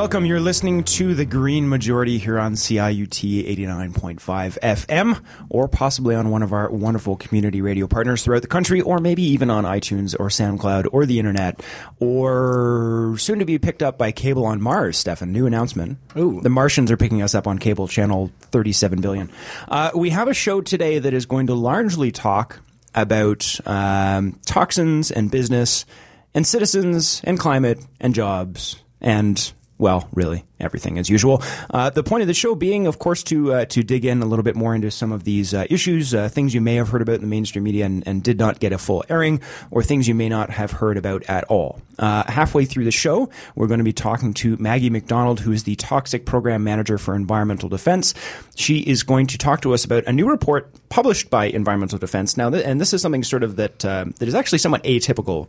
[0.00, 0.24] Welcome.
[0.24, 6.42] You're listening to the Green Majority here on CIUT 89.5 FM, or possibly on one
[6.42, 10.28] of our wonderful community radio partners throughout the country, or maybe even on iTunes or
[10.28, 11.62] SoundCloud or the internet,
[12.00, 14.96] or soon to be picked up by cable on Mars.
[14.96, 15.98] Stefan, new announcement.
[16.16, 16.40] Ooh.
[16.40, 19.30] The Martians are picking us up on cable channel 37 billion.
[19.68, 22.58] Uh, we have a show today that is going to largely talk
[22.94, 25.84] about um, toxins and business
[26.32, 31.42] and citizens and climate and jobs and well, really everything as usual.
[31.70, 34.26] Uh, the point of the show being, of course, to uh, to dig in a
[34.26, 37.00] little bit more into some of these uh, issues, uh, things you may have heard
[37.02, 39.40] about in the mainstream media and, and, did not get a full airing,
[39.70, 41.80] or things you may not have heard about at all.
[41.98, 45.64] Uh, halfway through the show, we're going to be talking to Maggie MacDonald, who is
[45.64, 48.12] the Toxic Program Manager for Environmental Defense.
[48.54, 52.36] She is going to talk to us about a new report published by Environmental Defense.
[52.36, 55.48] Now, th- and this is something sort of that uh, that is actually somewhat atypical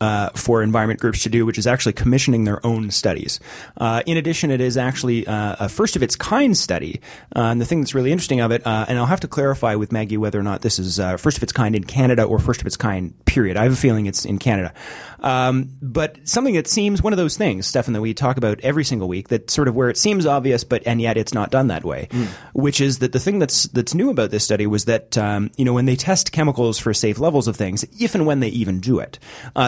[0.00, 3.40] uh, for environment groups to do, which is actually commissioning their own studies.
[3.76, 7.00] Uh, in addition, it is actually uh, a first of its kind study.
[7.34, 9.74] Uh, and the thing that's really interesting of it, uh, and I'll have to clarify
[9.74, 12.38] with Maggie whether or not this is uh, first of its kind in Canada or
[12.38, 13.56] first of its kind, period.
[13.56, 14.72] I have a feeling it's in Canada.
[15.20, 18.84] Um, but something that seems one of those things, Stefan, that we talk about every
[18.84, 21.68] single week, that sort of where it seems obvious, but and yet it's not done
[21.68, 22.08] that way.
[22.10, 22.26] Mm.
[22.52, 25.64] Which is that the thing that's that's new about this study was that um, you
[25.64, 28.80] know when they test chemicals for safe levels of things, if and when they even
[28.80, 29.18] do it,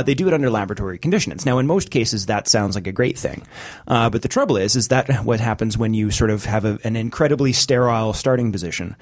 [0.04, 1.44] they do it under laboratory conditions.
[1.46, 3.42] Now, in most cases, that sounds like a great thing,
[3.86, 6.78] uh, but the trouble is, is that what happens when you sort of have a,
[6.84, 8.96] an incredibly sterile starting position,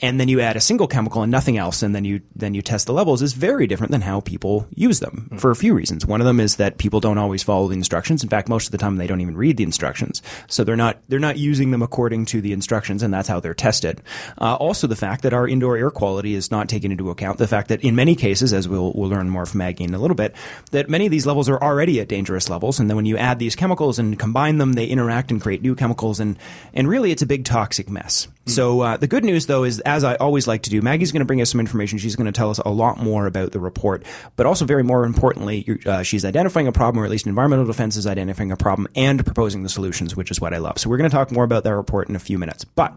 [0.00, 2.62] and then you add a single chemical and nothing else, and then you then you
[2.62, 5.40] test the levels is very different than how people use them mm.
[5.40, 5.91] for a few reasons.
[6.00, 8.22] One of them is that people don't always follow the instructions.
[8.22, 10.98] In fact, most of the time they don't even read the instructions, so they're not
[11.08, 14.02] they're not using them according to the instructions, and that's how they're tested.
[14.40, 17.38] Uh, also, the fact that our indoor air quality is not taken into account.
[17.38, 19.98] The fact that in many cases, as we'll we'll learn more from Maggie in a
[19.98, 20.34] little bit,
[20.70, 23.38] that many of these levels are already at dangerous levels, and then when you add
[23.38, 26.38] these chemicals and combine them, they interact and create new chemicals, and
[26.74, 28.28] and really it's a big toxic mess.
[28.46, 28.50] Mm.
[28.50, 31.20] So uh, the good news, though, is as I always like to do, Maggie's going
[31.20, 31.98] to bring us some information.
[31.98, 34.04] She's going to tell us a lot more about the report,
[34.36, 37.96] but also very more importantly, uh, she's identifying a problem, or at least environmental defense
[37.96, 40.78] is identifying a problem and proposing the solutions, which is what I love.
[40.78, 42.96] So we're going to talk more about that report in a few minutes, but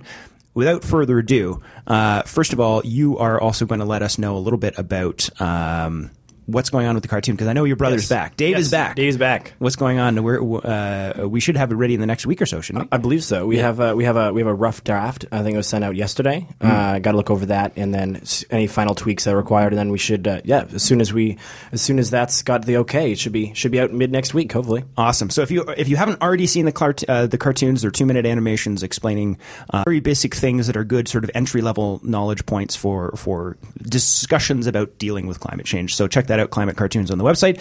[0.53, 4.35] without further ado, uh, first of all, you are also going to let us know
[4.37, 5.29] a little bit about.
[5.41, 6.11] Um,
[6.45, 8.09] what's going on with the cartoon because I know your brother's yes.
[8.09, 8.37] back.
[8.37, 8.61] Dave yes.
[8.61, 8.95] is back.
[8.95, 9.53] Dave is back.
[9.59, 10.21] What's going on?
[10.23, 12.89] We're, uh, we should have it ready in the next week or so, shouldn't we?
[12.91, 13.45] I believe so.
[13.45, 13.63] We yeah.
[13.63, 15.25] have a, we have a we have a rough draft.
[15.31, 16.47] I think it was sent out yesterday.
[16.59, 16.69] Mm.
[16.69, 19.77] Uh, Got to look over that and then any final tweaks that are required, and
[19.77, 21.37] then we should uh, yeah as soon as we
[21.71, 24.33] as soon as that's got the okay, it should be should be out mid next
[24.33, 24.83] week, hopefully.
[24.97, 25.29] Awesome.
[25.29, 28.05] So if you if you haven't already seen the cart- uh, the cartoons, they're two
[28.05, 29.37] minute animations explaining
[29.69, 33.57] uh, very basic things that are good sort of entry level knowledge points for for
[33.81, 35.95] discussions about dealing with climate change.
[35.95, 37.59] So check that out, climate cartoons on the website.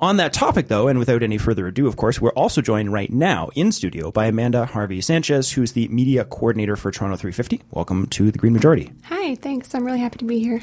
[0.00, 3.12] On that topic, though, and without any further ado, of course, we're also joined right
[3.12, 7.62] now in studio by Amanda Harvey Sanchez, who's the media coordinator for Toronto 350.
[7.72, 8.92] Welcome to the Green Majority.
[9.06, 9.74] Hi, thanks.
[9.74, 10.60] I'm really happy to be here.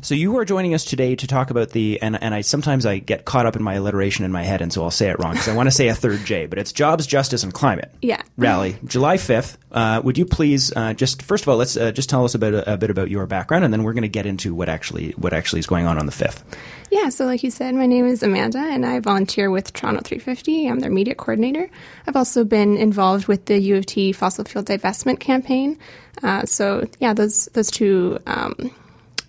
[0.00, 2.96] So you are joining us today to talk about the, and, and I sometimes I
[2.96, 5.32] get caught up in my alliteration in my head, and so I'll say it wrong
[5.32, 7.94] because I want to say a third J, but it's Jobs, Justice, and Climate.
[8.00, 8.22] Yeah.
[8.38, 9.58] Rally, July 5th.
[9.72, 12.52] Uh, would you please uh, just first of all let's uh, just tell us about
[12.52, 15.12] a, a bit about your background, and then we're going to get into what actually
[15.12, 16.42] what actually is going on on the 5th.
[16.90, 20.68] Yeah, so like you said, my name is Amanda, and I volunteer with Toronto 350.
[20.68, 21.70] I'm their media coordinator.
[22.06, 25.78] I've also been involved with the U of T fossil fuel divestment campaign.
[26.22, 28.18] Uh, so yeah, those those two.
[28.26, 28.72] Um,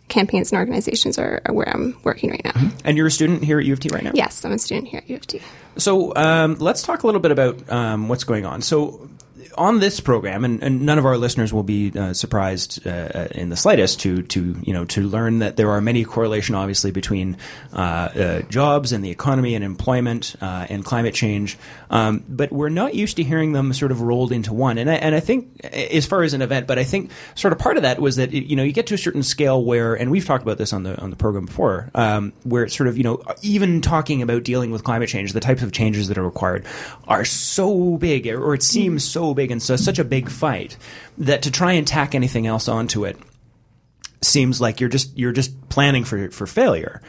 [0.10, 2.52] campaigns and organizations are, are, where I'm working right now.
[2.52, 2.78] Mm-hmm.
[2.86, 4.12] And you're a student here at U of T right now?
[4.14, 5.42] Yes, I'm a student here at U of T.
[5.78, 8.62] So um, let's talk a little bit about um, what's going on.
[8.62, 9.10] So
[9.58, 13.28] on this program, and, and, none of our listeners will be uh, surprised uh, uh,
[13.32, 16.92] in the slightest to to you know to learn that there are many correlation, obviously,
[16.92, 17.38] between
[17.74, 21.58] uh, uh jobs and the economy and employment uh, and climate change.
[21.90, 24.78] Um, but we're not used to hearing them sort of rolled into one.
[24.78, 27.60] And I, and I think, as far as an event, but I think sort of
[27.60, 30.12] part of that was that you know you get to a certain scale where, and
[30.12, 32.98] we've talked about this on the on the program before, um, where it's sort of
[32.98, 36.24] you know even talking about dealing with climate change, the types of changes that are
[36.24, 36.66] required
[37.08, 40.78] are so big, or it seems so big big and so such a big fight
[41.18, 43.18] that to try and tack anything else onto it
[44.22, 47.02] seems like you're just you're just planning for for failure.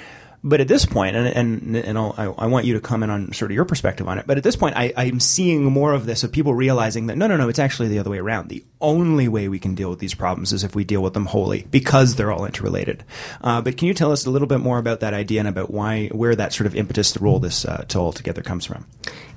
[0.46, 3.50] But at this point, and and and I, I want you to comment on sort
[3.50, 4.26] of your perspective on it.
[4.26, 7.26] But at this point, I, I'm seeing more of this of people realizing that no,
[7.26, 8.50] no, no, it's actually the other way around.
[8.50, 11.24] The only way we can deal with these problems is if we deal with them
[11.24, 13.04] wholly, because they're all interrelated.
[13.40, 15.70] Uh, but can you tell us a little bit more about that idea and about
[15.70, 18.86] why, where that sort of impetus to roll this uh, to all together comes from?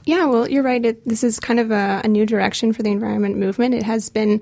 [0.03, 0.83] Yeah, well, you're right.
[0.83, 3.73] It, this is kind of a, a new direction for the environment movement.
[3.73, 4.41] It has been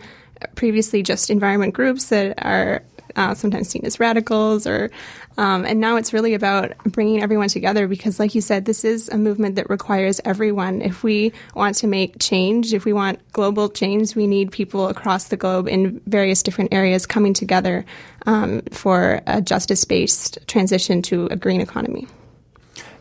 [0.56, 2.84] previously just environment groups that are
[3.16, 4.92] uh, sometimes seen as radicals, or
[5.38, 9.10] um, and now it's really about bringing everyone together because, like you said, this is
[9.10, 10.82] a movement that requires everyone.
[10.82, 15.26] If we want to make change, if we want global change, we need people across
[15.26, 17.86] the globe in various different areas coming together
[18.26, 22.08] um, for a justice-based transition to a green economy.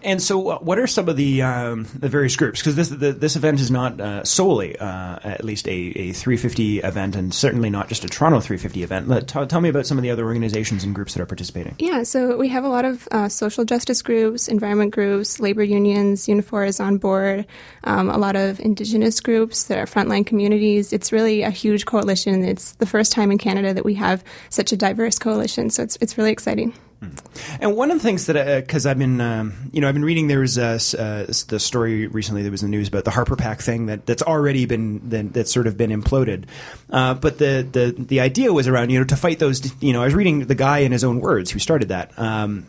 [0.04, 2.60] And so, uh, what are some of the um, the various groups?
[2.60, 6.80] Because this the, this event is not uh, solely, uh, at least a, a 350
[6.80, 9.08] event, and certainly not just a Toronto 350 event.
[9.08, 11.74] Let, t- tell me about some of the other organizations and groups that are participating.
[11.78, 16.26] Yeah, so we have a lot of uh, social justice groups, environment groups, labor unions.
[16.26, 17.46] Unifor is on board.
[17.84, 20.92] Um, a lot of Indigenous groups that are frontline communities.
[20.92, 22.44] It's really a huge coalition.
[22.44, 25.70] It's the first time in Canada that we have such a diverse coalition.
[25.70, 26.74] So it's it's really exciting.
[27.60, 30.04] And one of the things that, because uh, I've been, um, you know, I've been
[30.04, 30.28] reading.
[30.28, 33.36] There was uh, uh, the story recently that was in the news about the Harper
[33.36, 36.44] PAC thing that that's already been that, that's sort of been imploded.
[36.90, 39.72] Uh, but the the the idea was around you know to fight those.
[39.82, 42.18] You know, I was reading the guy in his own words who started that.
[42.18, 42.66] Um,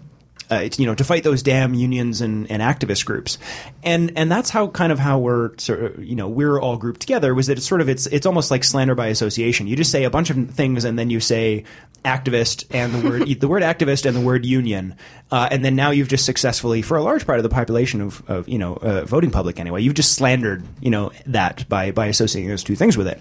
[0.50, 3.38] uh, you know, to fight those damn unions and, and activist groups,
[3.84, 7.02] and and that's how kind of how we're sort of, you know we're all grouped
[7.02, 9.68] together was that it's sort of it's it's almost like slander by association.
[9.68, 11.64] You just say a bunch of things and then you say
[12.04, 14.96] activist and the word the word activist and the word union,
[15.32, 18.24] uh, and then now you've just successfully for a large part of the population of,
[18.30, 22.08] of you know uh, voting public anyway, you've just slandered you know that by by
[22.08, 23.20] associating those two things with it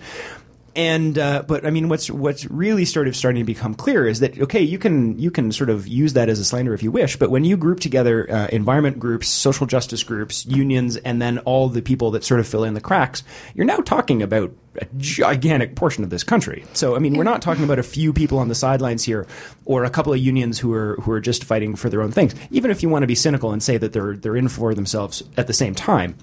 [0.77, 4.21] and uh, but I mean, what's what's really sort of starting to become clear is
[4.21, 6.91] that okay, you can you can sort of use that as a slander if you
[6.91, 11.39] wish, but when you group together uh, environment groups, social justice groups, unions, and then
[11.41, 13.23] all the people that sort of fill in the cracks,
[13.55, 16.65] you're now talking about a gigantic portion of this country.
[16.73, 19.27] So I mean, we're not talking about a few people on the sidelines here,
[19.65, 22.35] or a couple of unions who are who are just fighting for their own things.
[22.51, 25.23] Even if you want to be cynical and say that they're they're in for themselves
[25.37, 26.17] at the same time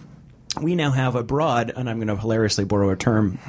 [0.62, 3.40] we now have a broad, and I'm going to hilariously borrow a term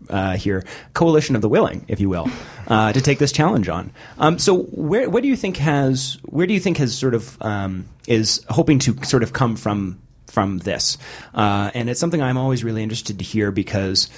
[0.10, 0.64] uh, here,
[0.94, 2.28] coalition of the willing, if you will,
[2.68, 3.92] uh, to take this challenge on.
[4.18, 7.40] Um, so, where what do you think has where do you think has sort of
[7.42, 10.98] um, is hoping to sort of come from from this?
[11.34, 14.08] Uh, and it's something I'm always really interested to hear because.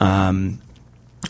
[0.00, 0.60] Um,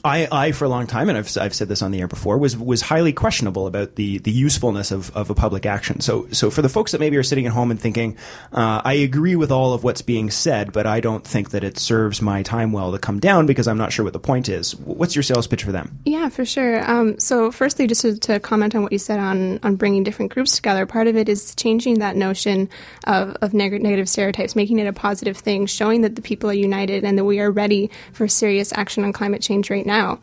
[0.02, 2.38] I, I, for a long time, and I've, I've said this on the air before,
[2.38, 6.00] was was highly questionable about the the usefulness of, of a public action.
[6.00, 8.16] So so for the folks that maybe are sitting at home and thinking,
[8.52, 11.78] uh, I agree with all of what's being said, but I don't think that it
[11.78, 14.74] serves my time well to come down because I'm not sure what the point is.
[14.76, 15.98] What's your sales pitch for them?
[16.04, 16.88] Yeah, for sure.
[16.90, 20.32] Um, so firstly, just to, to, comment on what you said on on bringing different
[20.32, 22.68] groups together, part of it is changing that notion
[23.04, 26.54] of, of neg- negative stereotypes, making it a positive thing, showing that the people are
[26.54, 30.18] united and that we are ready for serious action on climate change right now.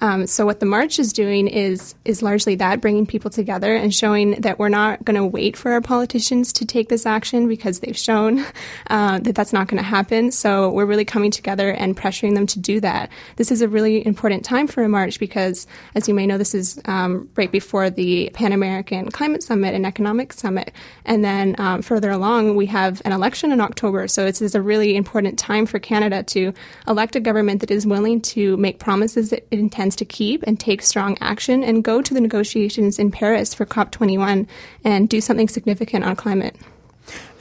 [0.00, 3.94] Um, so what the march is doing is is largely that, bringing people together and
[3.94, 7.80] showing that we're not going to wait for our politicians to take this action because
[7.80, 8.44] they've shown
[8.90, 10.30] uh, that that's not going to happen.
[10.30, 13.10] So we're really coming together and pressuring them to do that.
[13.36, 16.54] This is a really important time for a march because, as you may know, this
[16.54, 20.72] is um, right before the Pan American Climate Summit and Economic Summit,
[21.04, 24.08] and then um, further along we have an election in October.
[24.08, 26.52] So this is a really important time for Canada to
[26.88, 30.58] elect a government that is willing to make promises that it intends to keep and
[30.58, 34.46] take strong action and go to the negotiations in Paris for COP21
[34.82, 36.56] and do something significant on climate.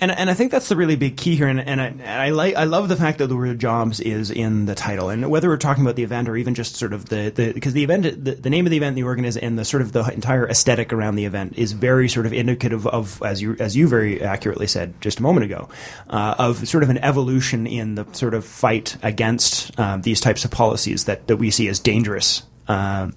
[0.02, 1.48] And, and I think that's the really big key here.
[1.48, 2.02] And, and, I, and
[2.42, 5.10] I I love the fact that the word jobs is in the title.
[5.10, 7.86] And whether we're talking about the event or even just sort of the because the,
[7.86, 10.04] the, event the, the, name of the event, the organism, and the sort of the
[10.12, 13.88] entire aesthetic around the event is very sort of indicative of as you as you
[13.88, 15.70] very accurately said just a moment ago,
[16.10, 20.44] uh, of sort of an evolution in the sort of fight against uh, these types
[20.44, 22.44] of policies that that we see as dangerous.
[22.68, 23.12] Uh,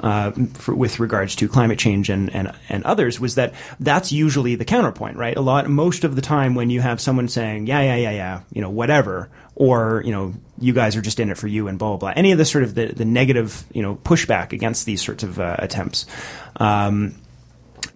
[0.00, 4.54] uh, for, with regards to climate change and, and, and others was that that's usually
[4.54, 5.36] the counterpoint, right?
[5.36, 8.40] A lot, most of the time when you have someone saying, yeah, yeah, yeah, yeah,
[8.52, 11.78] you know, whatever, or, you know, you guys are just in it for you and
[11.78, 12.12] blah, blah, blah.
[12.16, 15.38] Any of the sort of the, the negative, you know, pushback against these sorts of
[15.38, 16.06] uh, attempts.
[16.56, 17.14] Um,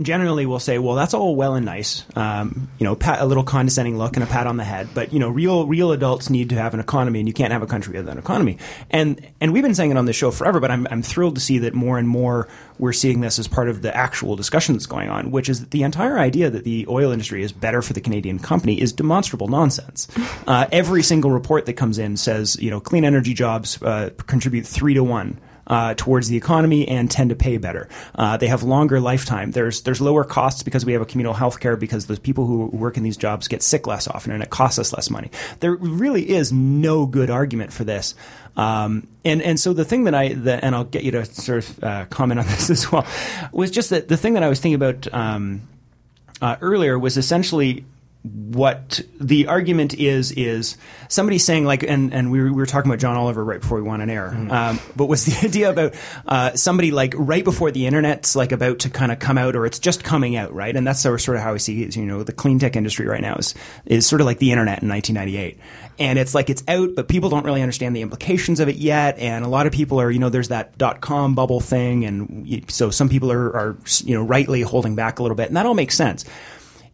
[0.00, 3.44] generally will say, well, that's all well and nice, um, you know, pat, a little
[3.44, 6.50] condescending look and a pat on the head, but you know, real real adults need
[6.50, 8.58] to have an economy, and you can't have a country without an economy.
[8.90, 11.40] And and we've been saying it on this show forever, but I'm I'm thrilled to
[11.40, 12.48] see that more and more
[12.78, 15.70] we're seeing this as part of the actual discussion that's going on, which is that
[15.70, 19.48] the entire idea that the oil industry is better for the Canadian company is demonstrable
[19.48, 20.08] nonsense.
[20.46, 24.66] Uh, every single report that comes in says, you know, clean energy jobs uh, contribute
[24.66, 27.88] three to one uh, towards the economy and tend to pay better.
[28.14, 29.50] Uh, they have longer lifetime.
[29.52, 32.66] There's there's lower costs because we have a communal health care because the people who
[32.66, 35.30] work in these jobs get sick less often and it costs us less money.
[35.60, 38.14] There really is no good argument for this.
[38.56, 41.58] Um, and and so the thing that I the, and I'll get you to sort
[41.58, 43.06] of uh, comment on this as well
[43.52, 45.62] was just that the thing that I was thinking about um,
[46.40, 47.84] uh, earlier was essentially
[48.24, 50.78] what the argument is is
[51.08, 53.76] somebody saying like and and we were, we were talking about John Oliver right before
[53.82, 54.50] we went on air Mm-hmm.
[54.50, 55.94] um, but was the idea about
[56.26, 59.66] uh, somebody like right before the internet's like about to kind of come out or
[59.66, 60.74] it's just coming out right?
[60.74, 63.20] And that's sort of how I see it you know the clean tech industry right
[63.20, 63.54] now is
[63.84, 65.58] is sort of like the internet in 1998
[65.98, 69.18] and it's like it's out but people don't really understand the implications of it yet
[69.18, 72.64] and a lot of people are you know there's that dot com bubble thing and
[72.70, 75.66] so some people are, are you know rightly holding back a little bit and that
[75.66, 76.24] all makes sense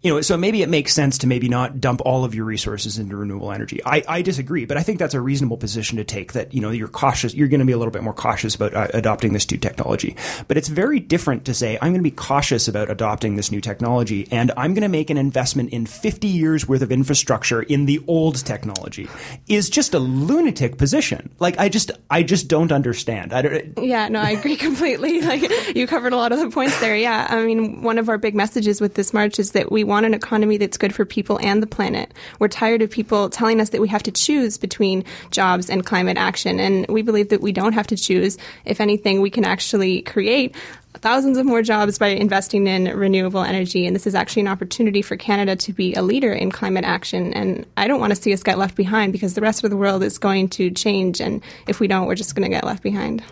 [0.02, 2.98] you know, so maybe it makes sense to maybe not dump all of your resources
[2.98, 3.80] into renewable energy.
[3.84, 6.32] I, I disagree, but I think that's a reasonable position to take.
[6.32, 8.72] That you know you're cautious, you're going to be a little bit more cautious about
[8.72, 10.16] uh, adopting this new technology.
[10.48, 13.60] But it's very different to say I'm going to be cautious about adopting this new
[13.60, 17.84] technology, and I'm going to make an investment in 50 years worth of infrastructure in
[17.84, 19.06] the old technology.
[19.48, 21.28] Is just a lunatic position.
[21.40, 23.34] Like I just I just don't understand.
[23.34, 25.20] I don't, Yeah, no, I agree completely.
[25.20, 26.96] Like you covered a lot of the points there.
[26.96, 30.06] Yeah, I mean, one of our big messages with this march is that we want
[30.06, 32.14] an economy that's good for people and the planet.
[32.38, 36.16] We're tired of people telling us that we have to choose between jobs and climate
[36.16, 38.38] action, and we believe that we don't have to choose.
[38.64, 40.56] If anything, we can actually create
[40.94, 43.86] thousands of more jobs by investing in renewable energy.
[43.86, 47.32] And this is actually an opportunity for Canada to be a leader in climate action.
[47.32, 49.76] And I don't want to see us get left behind because the rest of the
[49.76, 51.20] world is going to change.
[51.20, 53.22] And if we don't, we're just going to get left behind.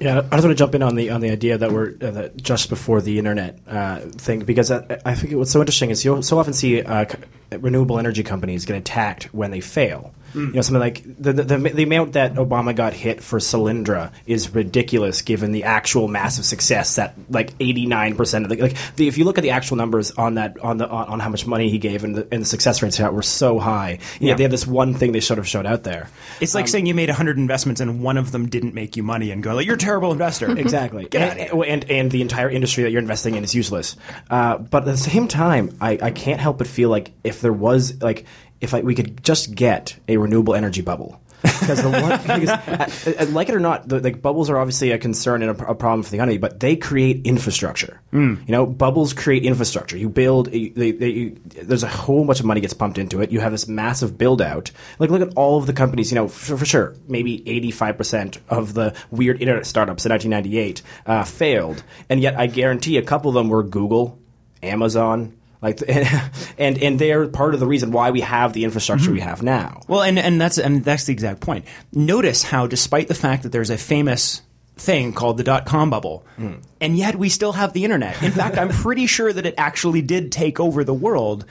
[0.00, 2.10] Yeah, I just want to jump in on the on the idea that we're uh,
[2.12, 6.04] that just before the internet uh, thing because I, I think what's so interesting is
[6.04, 7.04] you'll so often see uh,
[7.50, 10.14] renewable energy companies get attacked when they fail.
[10.34, 14.12] You know, something like the, the the the amount that Obama got hit for Solyndra
[14.26, 18.76] is ridiculous given the actual massive success that like eighty nine percent of the like
[18.96, 21.28] the, if you look at the actual numbers on that on the on, on how
[21.30, 23.98] much money he gave and the, and the success rates were so high.
[24.20, 24.34] Yeah, Yeah.
[24.34, 26.08] they had this one thing they should have showed out there.
[26.40, 29.30] it's like saying you made 100 investments and one of them didn't make you money,
[29.30, 30.48] and go like you're a terrible investor.
[30.58, 31.08] Exactly.
[31.14, 33.96] And, and, and the entire industry that you're investing in is useless.
[34.28, 37.52] Uh, but at the same time, I, I can't help but feel like if there
[37.52, 38.26] was like
[38.60, 41.20] if I, we could just get a renewable energy bubble.
[41.42, 45.40] because the one, because, like it or not, the, like bubbles are obviously a concern
[45.40, 48.00] and a, a problem for the economy, but they create infrastructure.
[48.44, 49.96] You know, bubbles create infrastructure.
[49.96, 53.20] You build, you, they, they, you, there's a whole bunch of money gets pumped into
[53.20, 53.30] it.
[53.30, 54.72] You have this massive build out.
[54.98, 56.10] Like look at all of the companies.
[56.10, 60.82] You know, for, for sure, maybe 85 percent of the weird internet startups in 1998
[61.06, 64.18] uh, failed, and yet I guarantee a couple of them were Google,
[64.60, 65.37] Amazon.
[65.60, 65.82] Like
[66.58, 69.28] and and they're part of the reason why we have the infrastructure we mm-hmm.
[69.28, 69.80] have now.
[69.88, 71.64] Well, and and that's and that's the exact point.
[71.92, 74.42] Notice how, despite the fact that there's a famous
[74.76, 76.62] thing called the dot com bubble, mm.
[76.80, 78.22] and yet we still have the internet.
[78.22, 81.44] In fact, I'm pretty sure that it actually did take over the world,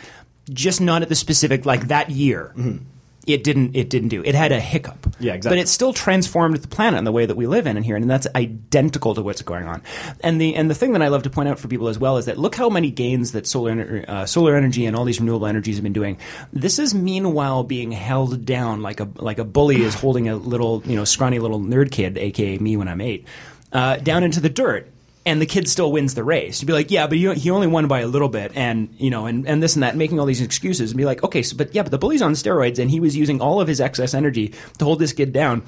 [0.49, 2.53] just not at the specific like that year.
[2.55, 2.85] Mm-hmm.
[3.27, 3.75] It didn't.
[3.75, 4.23] It didn't do.
[4.23, 5.05] It had a hiccup.
[5.19, 5.57] Yeah, exactly.
[5.57, 7.97] But it still transformed the planet and the way that we live in and here,
[7.97, 9.83] and that's identical to what's going on.
[10.21, 12.15] And the and the thing that I love to point out for people as well
[12.17, 15.45] is that look how many gains that solar uh, solar energy and all these renewable
[15.45, 16.17] energies have been doing.
[16.53, 20.81] This is meanwhile being held down like a like a bully is holding a little
[20.85, 23.27] you know scrawny little nerd kid, aka me when I'm eight,
[23.73, 24.89] uh, down into the dirt.
[25.27, 26.61] And the kid still wins the race.
[26.61, 29.09] You'd be like, yeah, but you, he only won by a little bit, and you
[29.09, 31.57] know, and, and this and that, making all these excuses, and be like, okay, so,
[31.57, 34.13] but yeah, but the bully's on steroids, and he was using all of his excess
[34.13, 35.63] energy to hold this kid down,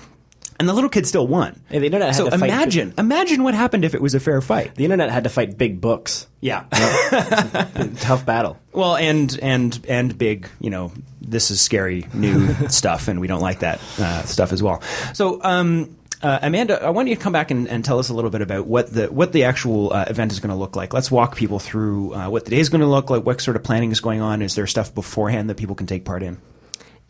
[0.60, 1.60] and the little kid still won.
[1.70, 4.22] Yeah, the internet had so to fight imagine, imagine what happened if it was a
[4.22, 4.76] fair fight.
[4.76, 6.28] The internet had to fight big books.
[6.40, 6.64] Yeah.
[8.00, 8.58] Tough battle.
[8.72, 13.42] well, and and and big, you know, this is scary new stuff, and we don't
[13.42, 14.82] like that uh, stuff as well.
[15.14, 15.44] So.
[15.44, 18.30] um uh, Amanda, I want you to come back and, and tell us a little
[18.30, 20.94] bit about what the what the actual uh, event is going to look like.
[20.94, 23.26] Let's walk people through uh, what the day is going to look like.
[23.26, 24.42] What sort of planning is going on?
[24.42, 26.40] Is there stuff beforehand that people can take part in?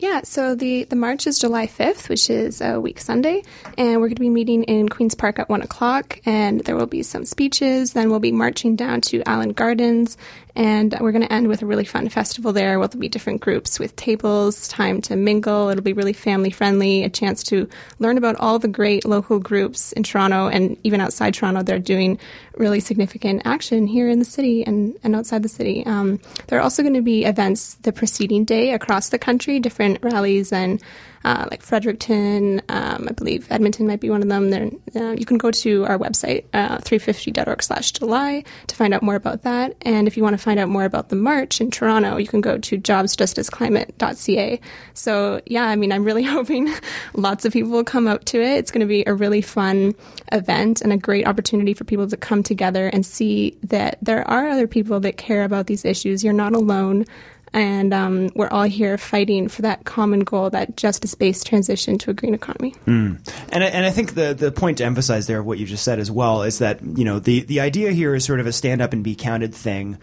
[0.00, 3.42] Yeah, so the, the march is July 5th, which is a week Sunday,
[3.76, 6.86] and we're going to be meeting in Queen's Park at 1 o'clock, and there will
[6.86, 7.92] be some speeches.
[7.92, 10.16] Then we'll be marching down to Allan Gardens,
[10.56, 13.40] and we're going to end with a really fun festival there where there'll be different
[13.40, 15.68] groups with tables, time to mingle.
[15.68, 19.92] It'll be really family friendly, a chance to learn about all the great local groups
[19.92, 21.62] in Toronto and even outside Toronto.
[21.62, 22.18] They're doing
[22.56, 25.84] really significant action here in the city and, and outside the city.
[25.86, 29.98] Um, there are also going to be events the preceding day across the country, different
[30.02, 30.82] rallies and
[31.24, 34.80] uh, like Fredericton, um, I believe Edmonton might be one of them.
[34.96, 39.16] Uh, you can go to our website, uh, 350.org slash July, to find out more
[39.16, 39.76] about that.
[39.82, 42.40] And if you want to find out more about the march in Toronto, you can
[42.40, 44.60] go to jobsjusticeclimate.ca.
[44.94, 46.72] So, yeah, I mean, I'm really hoping
[47.14, 48.58] lots of people will come out to it.
[48.58, 49.94] It's going to be a really fun
[50.32, 54.48] event and a great opportunity for people to come together and see that there are
[54.48, 56.24] other people that care about these issues.
[56.24, 57.04] You're not alone
[57.52, 62.14] and um, we're all here fighting for that common goal, that justice-based transition to a
[62.14, 62.74] green economy.
[63.50, 65.98] And I, and I think the the point to emphasize there what you just said
[65.98, 68.80] as well is that you know the the idea here is sort of a stand
[68.80, 69.98] up and be counted thing.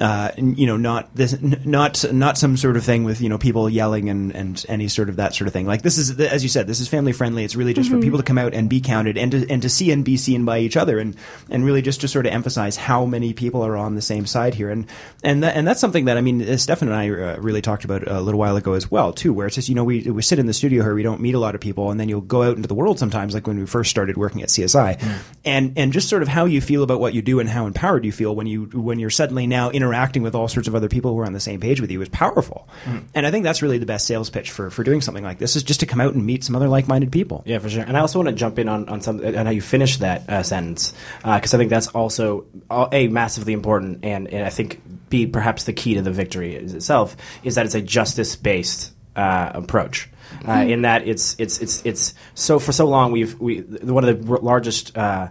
[0.00, 3.38] Uh, you know, not this, n- not not some sort of thing with you know
[3.38, 5.66] people yelling and, and any sort of that sort of thing.
[5.66, 7.44] Like this is, as you said, this is family friendly.
[7.44, 9.68] It's really just for people to come out and be counted and to and to
[9.68, 11.16] see and be seen by each other, and
[11.50, 14.54] and really just to sort of emphasize how many people are on the same side
[14.54, 14.86] here, and
[15.24, 17.84] and that, and that's something that I mean, uh, Stefan and I uh, really talked
[17.84, 20.22] about a little while ago as well too, where it's just you know we we
[20.22, 22.20] sit in the studio here, we don't meet a lot of people, and then you'll
[22.20, 25.02] go out into the world sometimes, like when we first started working at CSI,
[25.44, 28.04] and and just sort of how you feel about what you do and how empowered
[28.04, 31.12] you feel when you when you're suddenly now interacting with all sorts of other people
[31.12, 32.68] who are on the same page with you is powerful,
[33.14, 35.56] and I think that's really the best sales pitch for for doing something like this
[35.56, 37.42] is just to come out and meet some other like minded people.
[37.46, 37.82] Yeah, for sure.
[37.82, 40.28] And I also want to jump in on, on some on how you finish that
[40.28, 44.80] uh, sentence because I think that's also uh, a massively important and, and I think
[45.08, 49.50] b perhaps the key to the victory itself is that it's a justice based uh,
[49.54, 50.08] approach.
[50.46, 54.24] Uh, in that it's it's it's it's so for so long we've we one of
[54.24, 55.28] the r- largest uh,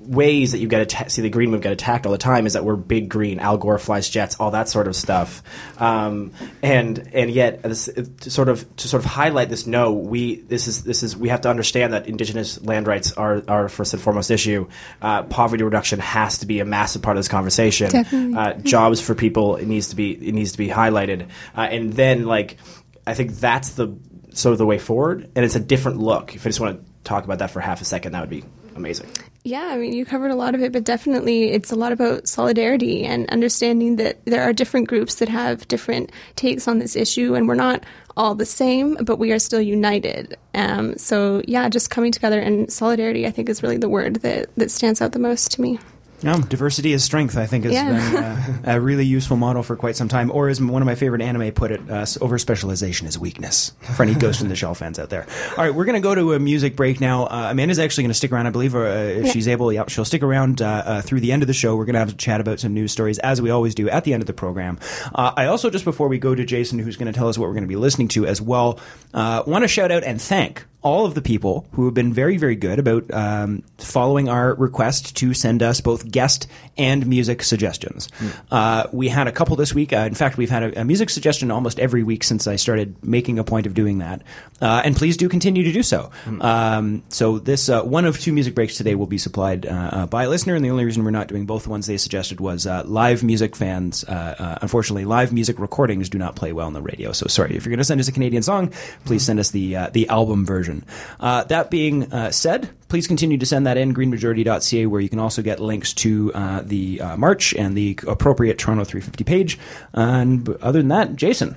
[0.00, 2.52] ways that you get atta- see the green move get attacked all the time is
[2.52, 5.42] that we're big green Al Gore flies jets all that sort of stuff.
[5.78, 6.32] Um,
[6.62, 10.66] and and yet this, to sort of to sort of highlight this no we this
[10.68, 14.02] is this is we have to understand that indigenous land rights are our first and
[14.02, 14.68] foremost issue.
[15.02, 17.90] Uh, poverty reduction has to be a massive part of this conversation.
[17.90, 18.36] Definitely.
[18.36, 21.28] uh, jobs for people it needs to be it needs to be highlighted.
[21.56, 22.58] Uh, and then like
[23.06, 23.96] I think that's the
[24.32, 26.34] sort of the way forward and it's a different look.
[26.34, 28.44] If I just want to talk about that for half a second that would be
[28.74, 29.08] amazing
[29.46, 32.26] Yeah, I mean, you covered a lot of it, but definitely it's a lot about
[32.26, 37.34] solidarity and understanding that there are different groups that have different takes on this issue,
[37.34, 37.84] and we're not
[38.16, 40.38] all the same, but we are still united.
[40.54, 44.48] Um, so, yeah, just coming together and solidarity, I think, is really the word that,
[44.56, 45.78] that stands out the most to me.
[46.24, 47.36] No, diversity is strength.
[47.36, 47.90] I think has Yeah.
[47.92, 50.30] been uh, a really useful model for quite some time.
[50.30, 53.72] Or as one of my favorite anime put it, uh, over specialization is weakness.
[53.96, 55.26] For any Ghost in the Shell fans out there.
[55.56, 57.24] All right, we're going to go to a music break now.
[57.26, 59.32] Uh, Amanda's actually going to stick around, I believe, or uh, if Yeah.
[59.32, 59.72] she's able.
[59.72, 61.76] Yep, she'll stick around uh, uh, through the end of the show.
[61.76, 64.04] We're going to have a chat about some news stories as we always do at
[64.04, 64.78] the end of the program.
[65.14, 67.46] Uh, I also just before we go to Jason, who's going to tell us what
[67.48, 68.78] we're going to be listening to as well,
[69.12, 72.36] uh, want to shout out and thank all of the people who have been very,
[72.36, 78.08] very good about um, following our request to send us both guest and music suggestions.
[78.50, 79.92] Uh, we had a couple this week.
[79.92, 83.02] Uh, in fact, we've had a, a music suggestion almost every week since I started
[83.02, 84.22] making a point of doing that.
[84.60, 86.10] Uh, and please do continue to do so.
[86.42, 90.06] Um, so this uh, one of two music breaks today will be supplied uh, uh,
[90.06, 92.40] by a listener, and the only reason we're not doing both the ones they suggested
[92.40, 94.04] was uh, live music fans.
[94.04, 97.12] Uh, uh, unfortunately, live music recordings do not play well on the radio.
[97.12, 98.72] So sorry if you're going to send us a Canadian song,
[99.04, 100.73] please send us the uh, the album version.
[101.20, 105.18] Uh, that being uh, said, please continue to send that in greenmajority.ca, where you can
[105.18, 109.58] also get links to uh, the uh, march and the appropriate Toronto 350 page.
[109.92, 111.56] And other than that, Jason.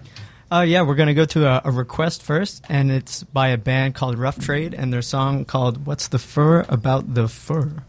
[0.50, 3.96] Uh, yeah, we're gonna go to a, a request first, and it's by a band
[3.96, 7.84] called Rough Trade, and their song called "What's the Fur About the Fur."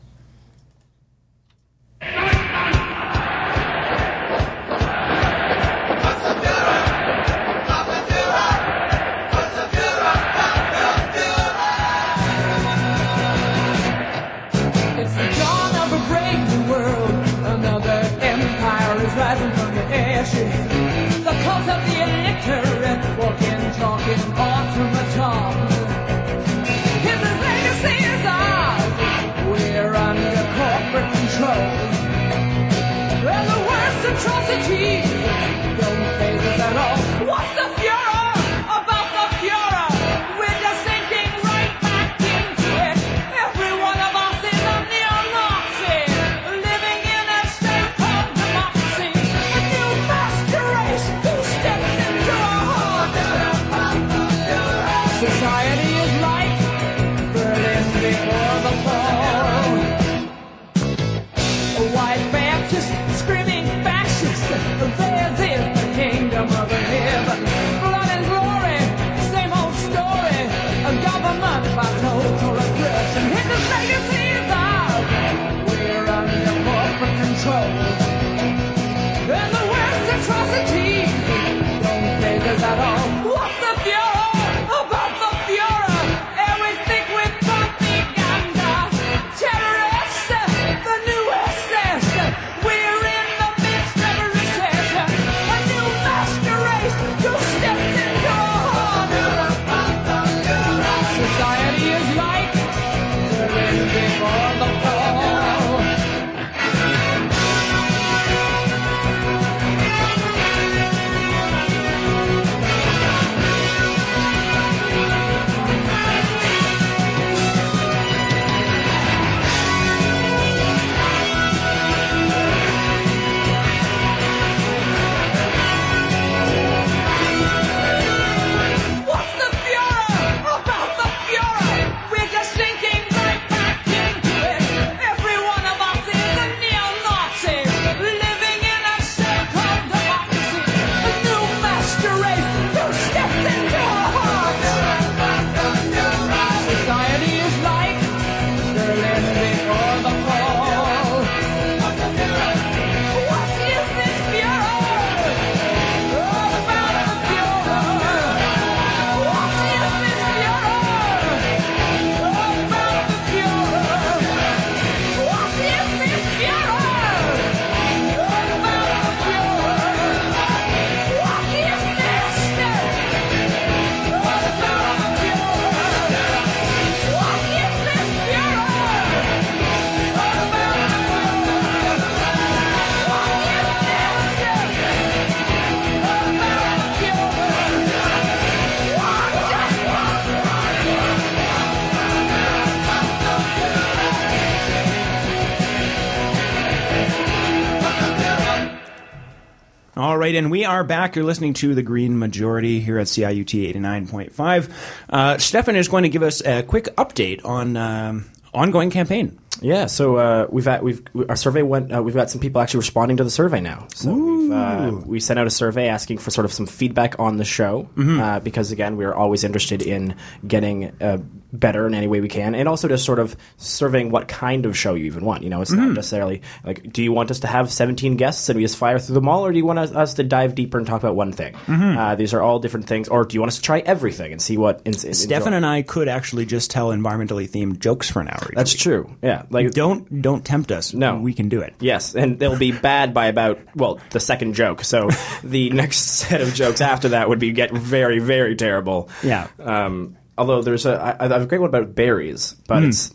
[200.38, 201.16] And we are back.
[201.16, 204.70] You're listening to the Green Majority here at CIUT 89.5.
[205.10, 209.36] Uh, Stefan is going to give us a quick update on um, ongoing campaign.
[209.60, 211.92] Yeah, so uh, we've had, we've our survey went.
[211.92, 213.88] Uh, we've got some people actually responding to the survey now.
[213.92, 217.38] So we've, uh, we sent out a survey asking for sort of some feedback on
[217.38, 220.14] the show uh, because again we're always interested in
[220.46, 221.18] getting uh,
[221.52, 224.76] better in any way we can, and also just sort of surveying what kind of
[224.76, 225.42] show you even want.
[225.42, 228.56] You know, it's not necessarily like do you want us to have 17 guests and
[228.56, 230.78] we just fire through them all, or do you want us, us to dive deeper
[230.78, 231.54] and talk about one thing?
[231.68, 234.40] Uh, these are all different things, or do you want us to try everything and
[234.42, 234.82] see what?
[234.94, 238.48] Stefan and I could actually just tell environmentally themed jokes for an hour.
[238.50, 238.80] each That's week.
[238.80, 239.16] true.
[239.22, 240.92] Yeah, like Don't don't tempt us.
[240.92, 241.16] No.
[241.18, 241.74] we can do it.
[241.80, 244.84] Yes, and they'll be bad by about well the second joke.
[244.84, 245.08] So
[245.42, 249.08] the next set of jokes after that would be get very very terrible.
[249.22, 249.48] Yeah.
[249.58, 253.12] Um, although there's a I, I have a great one about berries, but it's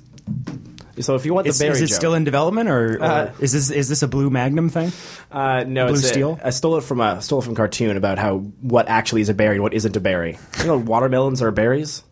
[0.99, 3.03] so if you want Is, the berry is it joke, still in development, or, or
[3.03, 4.91] Uh, is this is this a Blue Magnum thing?
[5.31, 6.39] uh, no, Blue it's a- Steel?
[6.43, 9.29] I stole it from a stole it from a cartoon about how what actually is
[9.29, 10.37] a berry and what isn't a berry.
[10.59, 12.03] You know, watermelons are berries,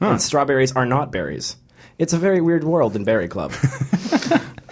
[0.00, 1.56] and strawberries are not berries.
[1.98, 3.52] It's a very weird world in Berry Club.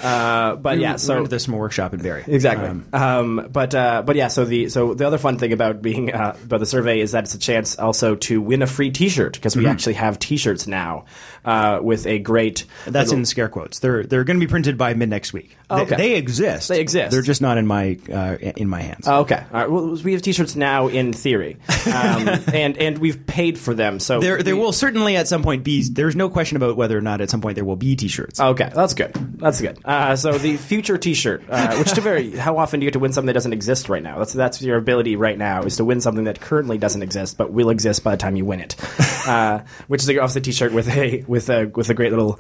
[0.03, 2.25] uh, but yeah, so from a workshop in Barry.
[2.27, 2.69] Exactly.
[2.69, 6.13] Um, Um, but uh, but yeah, so the so the other fun thing about being
[6.13, 9.35] uh, about the survey is that it's a chance also to win a free T-shirt
[9.35, 11.05] because we actually have T-shirts now
[11.45, 12.65] uh, with a great.
[12.87, 13.79] that's little- in scare quotes.
[13.79, 15.57] They're they're going to be printed by mid next week.
[15.71, 15.97] Oh, They- okay.
[15.97, 16.69] They, exist.
[16.69, 17.13] They exist.
[17.13, 19.09] They're just not in my uh, in my hands.
[19.09, 19.43] Okay.
[19.53, 19.71] All right.
[19.71, 23.99] Well, we have T-shirts now in theory, um, and and we've paid for them.
[23.99, 25.83] So there there will certainly at some point be.
[25.89, 28.41] There's no question about whether or not at some point there will be T-shirts.
[28.41, 29.13] Okay, that's good.
[29.39, 29.79] That's good.
[29.85, 32.99] Uh, so the future T-shirt, uh, which to very, how often do you get to
[33.01, 34.19] win something that doesn't exist right now?
[34.19, 37.53] That's that's your ability right now is to win something that currently doesn't exist but
[37.53, 38.77] will exist by the time you win it.
[39.23, 42.39] Uh, which is obviously a T-shirt with a with a with a great little.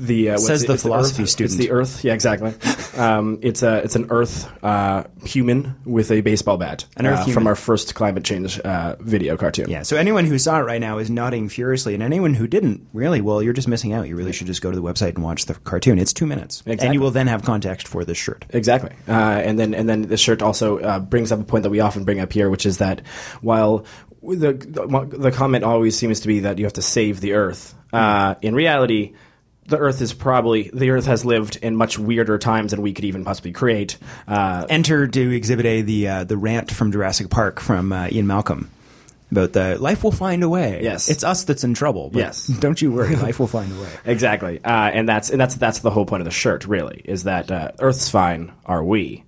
[0.00, 1.28] The uh, what's Says it- the it's philosophy Earth.
[1.30, 1.58] student.
[1.58, 2.54] It's the Earth, yeah, exactly.
[2.98, 6.84] Um, it's a it's an Earth uh, human with a baseball bat.
[6.96, 7.34] An Earth uh, human.
[7.34, 9.70] from our first climate change uh, video cartoon.
[9.70, 9.82] Yeah.
[9.84, 13.20] So anyone who saw it right now is nodding furiously, and anyone who didn't, really,
[13.20, 14.08] well, you're just missing out.
[14.08, 15.96] You really should just go to the website and watch the cartoon.
[16.00, 18.44] It's two minutes, and you will then have context for this shirt.
[18.50, 21.70] Exactly, uh, and then and then the shirt also uh, brings up a point that
[21.70, 23.00] we often bring up here, which is that
[23.42, 23.84] while
[24.22, 27.74] the the, the comment always seems to be that you have to save the Earth,
[27.92, 29.14] uh, in reality.
[29.66, 33.04] The Earth is probably the Earth has lived in much weirder times than we could
[33.04, 33.98] even possibly create.
[34.26, 38.26] Uh, Enter to Exhibit A the uh, the rant from Jurassic Park from uh, Ian
[38.26, 38.70] Malcolm
[39.30, 40.80] about the life will find a way.
[40.82, 41.10] Yes.
[41.10, 42.08] it's us that's in trouble.
[42.10, 42.46] But Yes.
[42.60, 43.90] don't you worry, life will find a way.
[44.06, 46.66] Exactly, uh, and that's and that's that's the whole point of the shirt.
[46.66, 49.24] Really, is that uh, Earth's fine, are we?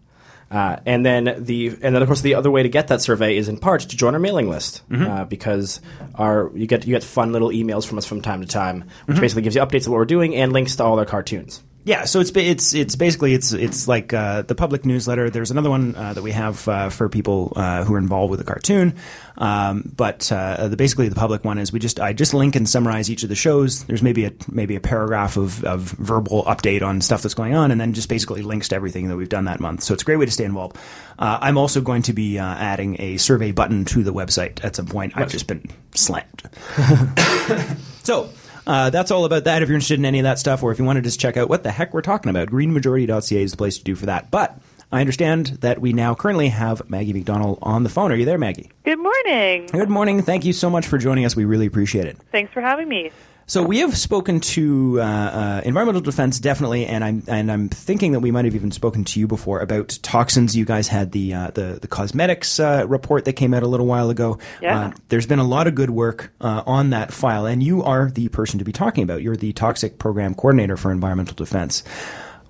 [0.51, 3.37] Uh, and then the and then of course the other way to get that survey
[3.37, 5.81] is in part to join our mailing list uh, because
[6.17, 9.21] our you get you get fun little emails from us from time to time, which
[9.21, 11.63] basically gives you updates of what we're doing and links to all our cartoons.
[11.83, 15.31] Yeah, so it's it's it's basically it's it's like uh, the public newsletter.
[15.31, 18.39] There's another one uh, that we have uh, for people uh, who are involved with
[18.39, 18.97] the cartoon,
[19.39, 22.69] um, but uh, the, basically the public one is we just I just link and
[22.69, 23.85] summarize each of the shows.
[23.85, 27.71] There's maybe a maybe a paragraph of, of verbal update on stuff that's going on,
[27.71, 29.83] and then just basically links to everything that we've done that month.
[29.83, 30.77] So it's a great way to stay involved.
[31.19, 34.77] Uh, I'm also going to be uh, adding a survey button to the website at
[34.77, 35.15] some point.
[35.17, 35.65] I've just been
[35.95, 36.43] slammed.
[38.03, 38.31] So
[38.67, 39.63] uh, that's all about that.
[39.63, 41.37] If you're interested in any of that stuff, or if you want to just check
[41.37, 44.31] out what the heck we're talking about, greenmajority.ca is the place to do for that.
[44.31, 44.59] But
[44.93, 48.11] I understand that we now currently have Maggie MacDonald on the phone.
[48.11, 48.71] Are you there, Maggie?
[48.85, 49.67] Good morning.
[49.67, 50.23] Good morning.
[50.23, 51.37] Thank you so much for joining us.
[51.37, 52.19] We really appreciate it.
[52.33, 53.11] Thanks for having me.
[53.51, 58.13] So we have spoken to uh, uh, environmental defense definitely, and I'm and I'm thinking
[58.13, 60.57] that we might have even spoken to you before about toxins.
[60.57, 63.87] You guys had the uh, the the cosmetics uh, report that came out a little
[63.87, 64.39] while ago.
[64.63, 64.79] Yeah.
[64.79, 68.09] Uh, there's been a lot of good work uh, on that file, and you are
[68.09, 69.21] the person to be talking about.
[69.21, 71.83] You're the toxic program coordinator for environmental defense.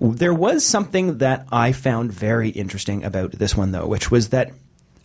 [0.03, 4.53] There was something that I found very interesting about this one, though, which was that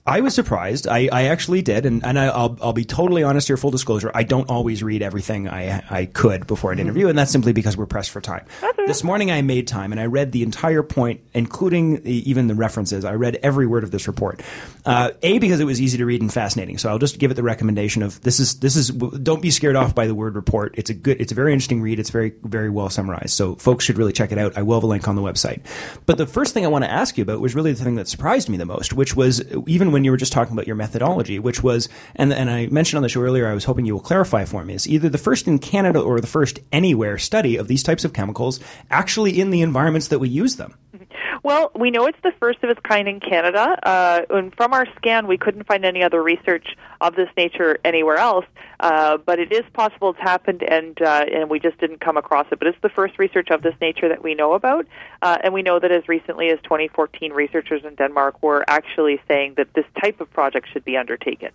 [0.07, 0.87] I was surprised.
[0.87, 4.11] I, I actually did, and, and I, I'll, I'll be totally honest here, full disclosure.
[4.13, 7.75] I don't always read everything I, I could before an interview, and that's simply because
[7.75, 8.45] we're pressed for time.
[8.85, 12.53] This morning I made time, and I read the entire point, including the, even the
[12.53, 13.03] references.
[13.03, 14.43] I read every word of this report.
[14.85, 17.33] Uh, a, because it was easy to read and fascinating, so I'll just give it
[17.33, 20.75] the recommendation of this is this is don't be scared off by the word report.
[20.77, 21.97] It's a good, it's a very interesting read.
[21.97, 24.55] It's very very well summarized, so folks should really check it out.
[24.55, 25.61] I will have a link on the website.
[26.05, 28.07] But the first thing I want to ask you about was really the thing that
[28.07, 31.39] surprised me the most, which was even when you were just talking about your methodology,
[31.39, 34.01] which was, and, and I mentioned on the show earlier, I was hoping you will
[34.01, 37.69] clarify for me, is either the first in Canada or the first anywhere study of
[37.69, 38.59] these types of chemicals
[38.91, 40.75] actually in the environments that we use them.
[40.93, 41.34] Mm-hmm.
[41.45, 43.77] Well, we know it's the first of its kind in Canada.
[43.83, 48.17] Uh, and from our scan, we couldn't find any other research of this nature anywhere
[48.17, 48.45] else.
[48.79, 52.47] Uh, but it is possible it's happened, and uh, and we just didn't come across
[52.51, 52.57] it.
[52.57, 54.87] But it's the first research of this nature that we know about,
[55.21, 59.53] uh, and we know that as recently as 2014, researchers in Denmark were actually saying
[59.57, 61.51] that this type of project should be undertaken.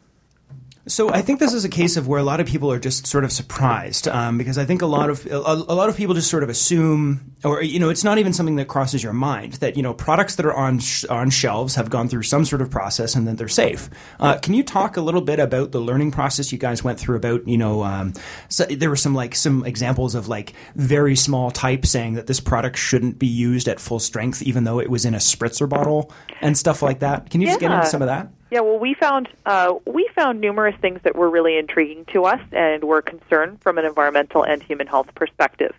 [0.91, 3.07] So I think this is a case of where a lot of people are just
[3.07, 6.17] sort of surprised um, because I think a lot of a, a lot of people
[6.17, 9.55] just sort of assume, or you know, it's not even something that crosses your mind
[9.55, 12.61] that you know products that are on sh- on shelves have gone through some sort
[12.61, 13.89] of process and that they're safe.
[14.19, 17.17] Uh, can you talk a little bit about the learning process you guys went through?
[17.17, 18.13] About you know, um,
[18.49, 22.41] so there were some like some examples of like very small type saying that this
[22.41, 26.13] product shouldn't be used at full strength, even though it was in a spritzer bottle
[26.41, 27.31] and stuff like that.
[27.31, 28.33] Can you just get into some of that?
[28.51, 32.41] Yeah, well, we found uh, we found numerous things that were really intriguing to us
[32.51, 35.73] and were concerned from an environmental and human health perspective.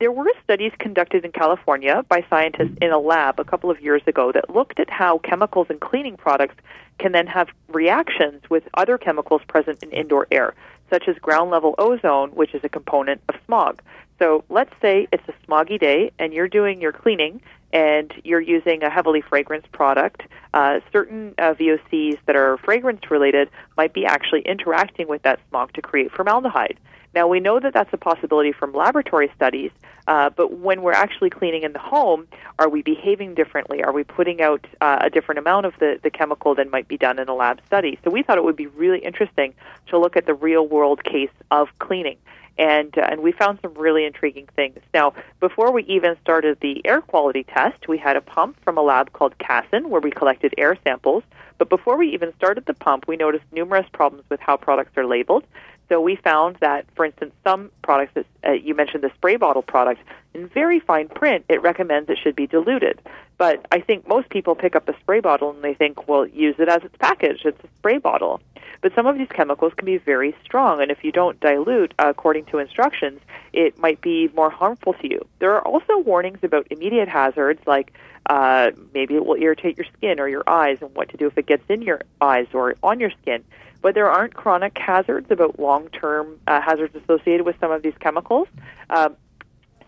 [0.00, 4.00] There were studies conducted in California by scientists in a lab a couple of years
[4.06, 6.54] ago that looked at how chemicals in cleaning products
[6.98, 10.54] can then have reactions with other chemicals present in indoor air,
[10.88, 13.82] such as ground level ozone, which is a component of smog.
[14.18, 17.42] So let's say it's a smoggy day and you're doing your cleaning
[17.74, 20.22] and you're using a heavily fragranced product.
[20.54, 25.72] Uh, certain uh, VOCs that are fragrance related might be actually interacting with that smog
[25.74, 26.78] to create formaldehyde.
[27.14, 29.70] Now, we know that that's a possibility from laboratory studies,
[30.08, 32.26] uh, but when we're actually cleaning in the home,
[32.58, 33.82] are we behaving differently?
[33.84, 36.96] Are we putting out uh, a different amount of the, the chemical than might be
[36.96, 37.98] done in a lab study?
[38.04, 39.54] So we thought it would be really interesting
[39.88, 42.18] to look at the real world case of cleaning
[42.58, 44.78] and uh, and we found some really intriguing things.
[44.92, 48.82] Now, before we even started the air quality test, we had a pump from a
[48.82, 51.22] lab called Casson where we collected air samples.
[51.58, 55.06] But before we even started the pump, we noticed numerous problems with how products are
[55.06, 55.44] labeled.
[55.88, 59.62] So we found that, for instance, some products, that, uh, you mentioned the spray bottle
[59.62, 60.00] product,
[60.34, 63.00] in very fine print, it recommends it should be diluted.
[63.38, 66.56] But I think most people pick up a spray bottle and they think, well, use
[66.58, 67.46] it as it's packaged.
[67.46, 68.40] It's a spray bottle.
[68.80, 72.08] But some of these chemicals can be very strong, and if you don't dilute uh,
[72.08, 73.18] according to instructions,
[73.54, 75.26] it might be more harmful to you.
[75.38, 77.94] There are also warnings about immediate hazards, like
[78.26, 81.38] uh, maybe it will irritate your skin or your eyes, and what to do if
[81.38, 83.42] it gets in your eyes or on your skin.
[83.80, 87.96] But there aren't chronic hazards about long term uh, hazards associated with some of these
[88.00, 88.48] chemicals.
[88.90, 89.10] Uh,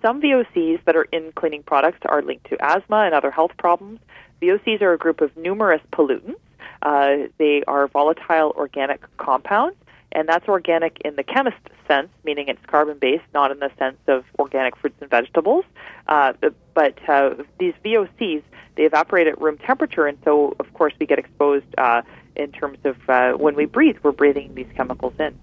[0.03, 4.01] some VOCs that are in cleaning products are linked to asthma and other health problems.
[4.41, 6.37] VOCs are a group of numerous pollutants.
[6.83, 9.77] Uh, they are volatile organic compounds,
[10.13, 11.57] and that's organic in the chemist
[11.89, 15.65] sense, meaning it's carbon based, not in the sense of organic fruits and vegetables.
[16.07, 16.33] Uh,
[16.75, 18.43] but uh, these VOCs,
[18.77, 22.03] they evaporate at room temperature, and so, of course, we get exposed uh,
[22.37, 25.39] in terms of uh, when we breathe, we're breathing these chemicals in.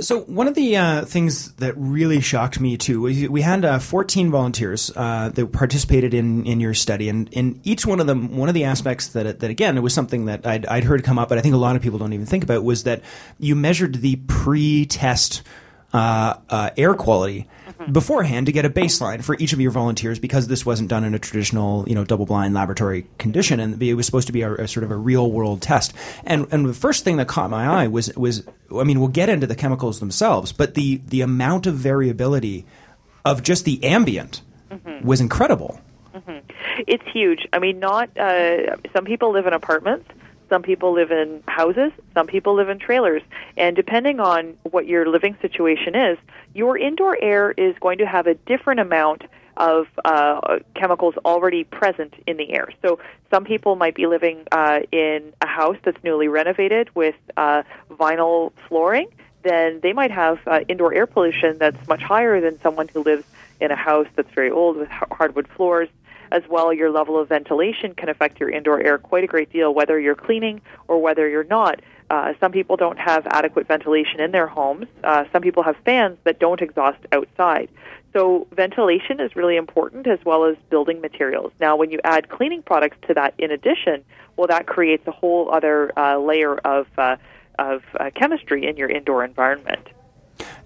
[0.00, 3.78] So one of the uh, things that really shocked me too, we, we had uh,
[3.78, 8.36] 14 volunteers uh, that participated in, in your study, and in each one of them,
[8.36, 11.18] one of the aspects that that again it was something that I'd, I'd heard come
[11.18, 13.02] up, but I think a lot of people don't even think about was that
[13.38, 15.42] you measured the pre-test
[15.92, 17.48] uh, uh, air quality
[17.92, 21.14] beforehand to get a baseline for each of your volunteers because this wasn't done in
[21.14, 24.68] a traditional, you know, double-blind laboratory condition, and it was supposed to be a, a
[24.68, 25.92] sort of a real-world test.
[26.24, 29.28] And and the first thing that caught my eye was was I mean, we'll get
[29.28, 32.66] into the chemicals themselves, but the the amount of variability
[33.24, 34.42] of just the ambient
[35.02, 35.80] was incredible.
[36.86, 37.46] It's huge.
[37.52, 40.08] I mean, not uh, some people live in apartments,
[40.48, 43.22] some people live in houses, some people live in trailers,
[43.56, 46.18] and depending on what your living situation is,
[46.54, 49.24] your indoor air is going to have a different amount
[49.56, 52.68] of uh, chemicals already present in the air.
[52.82, 52.98] So
[53.30, 58.52] some people might be living uh, in a house that's newly renovated with uh, vinyl
[58.68, 59.08] flooring.
[59.42, 63.24] Then they might have uh, indoor air pollution that's much higher than someone who lives
[63.60, 65.88] in a house that's very old with hardwood floors.
[66.32, 69.72] As well, your level of ventilation can affect your indoor air quite a great deal,
[69.72, 71.80] whether you're cleaning or whether you're not.
[72.08, 74.86] Uh, some people don't have adequate ventilation in their homes.
[75.02, 77.68] Uh, some people have fans that don't exhaust outside.
[78.12, 81.52] So ventilation is really important as well as building materials.
[81.60, 84.04] Now, when you add cleaning products to that in addition,
[84.36, 87.16] well, that creates a whole other uh, layer of, uh,
[87.58, 89.88] of uh, chemistry in your indoor environment.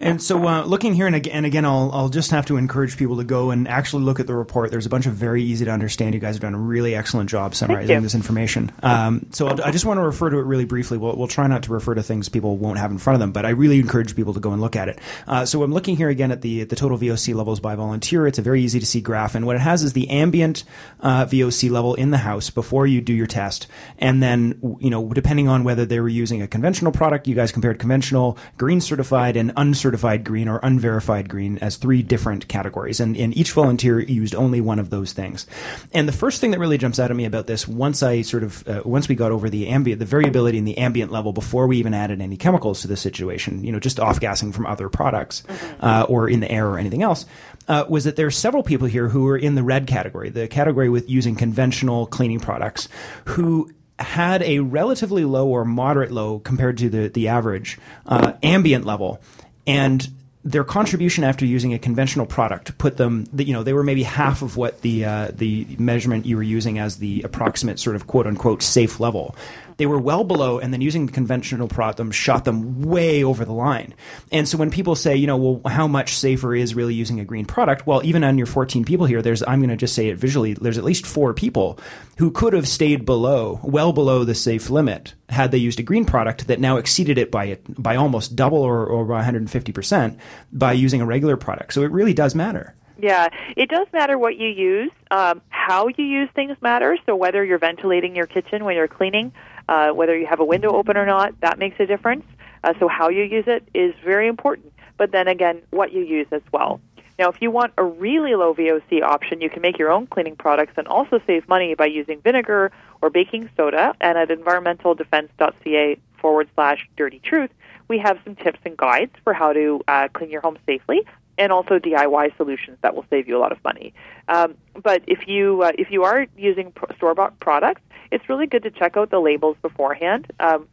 [0.00, 2.96] And so, uh, looking here, and again, and again, I'll, I'll just have to encourage
[2.96, 4.70] people to go and actually look at the report.
[4.70, 6.14] There's a bunch of very easy to understand.
[6.14, 8.72] You guys have done a really excellent job summarizing this information.
[8.82, 10.96] Um, so, I'll, I just want to refer to it really briefly.
[10.96, 13.32] We'll, we'll try not to refer to things people won't have in front of them,
[13.32, 14.98] but I really encourage people to go and look at it.
[15.26, 18.26] Uh, so, I'm looking here again at the the total VOC levels by volunteer.
[18.26, 20.64] It's a very easy to see graph, and what it has is the ambient
[21.00, 23.66] uh, VOC level in the house before you do your test,
[23.98, 27.52] and then you know depending on whether they were using a conventional product, you guys
[27.52, 33.14] compared conventional, green certified, and uncertified green or unverified green as three different categories, and,
[33.16, 35.46] and each volunteer used only one of those things.
[35.92, 38.42] And the first thing that really jumps out at me about this, once I sort
[38.42, 41.66] of uh, once we got over the ambient, the variability in the ambient level before
[41.66, 44.88] we even added any chemicals to the situation, you know, just off gassing from other
[44.88, 45.42] products
[45.80, 47.26] uh, or in the air or anything else,
[47.68, 50.48] uh, was that there are several people here who are in the red category, the
[50.48, 52.88] category with using conventional cleaning products,
[53.26, 58.86] who had a relatively low or moderate low compared to the the average uh, ambient
[58.86, 59.20] level,
[59.66, 60.08] and
[60.42, 64.40] their contribution after using a conventional product put them, you know, they were maybe half
[64.40, 68.26] of what the uh, the measurement you were using as the approximate sort of quote
[68.26, 69.36] unquote safe level.
[69.80, 73.54] They were well below, and then using the conventional product shot them way over the
[73.54, 73.94] line.
[74.30, 77.24] And so when people say, you know, well, how much safer is really using a
[77.24, 77.86] green product?
[77.86, 80.52] Well, even on your 14 people here, there's I'm going to just say it visually.
[80.52, 81.78] There's at least four people
[82.18, 86.04] who could have stayed below, well below the safe limit, had they used a green
[86.04, 90.18] product that now exceeded it by by almost double or, or by 150 percent
[90.52, 91.72] by using a regular product.
[91.72, 92.74] So it really does matter.
[92.98, 94.90] Yeah, it does matter what you use.
[95.10, 96.98] Um, how you use things matters.
[97.06, 99.32] So whether you're ventilating your kitchen when you're cleaning,
[99.70, 102.24] uh, whether you have a window open or not, that makes a difference.
[102.62, 104.72] Uh, so how you use it is very important.
[104.98, 106.80] But then again, what you use as well.
[107.18, 110.36] Now, if you want a really low VOC option, you can make your own cleaning
[110.36, 113.94] products and also save money by using vinegar or baking soda.
[114.00, 117.50] And at environmentaldefense.ca forward slash dirty truth,
[117.88, 121.06] we have some tips and guides for how to uh, clean your home safely
[121.38, 123.94] and also DIY solutions that will save you a lot of money.
[124.28, 128.62] Um, but if you uh, if you are using store bought products, it's really good
[128.64, 130.32] to check out the labels beforehand.
[130.40, 130.68] Um,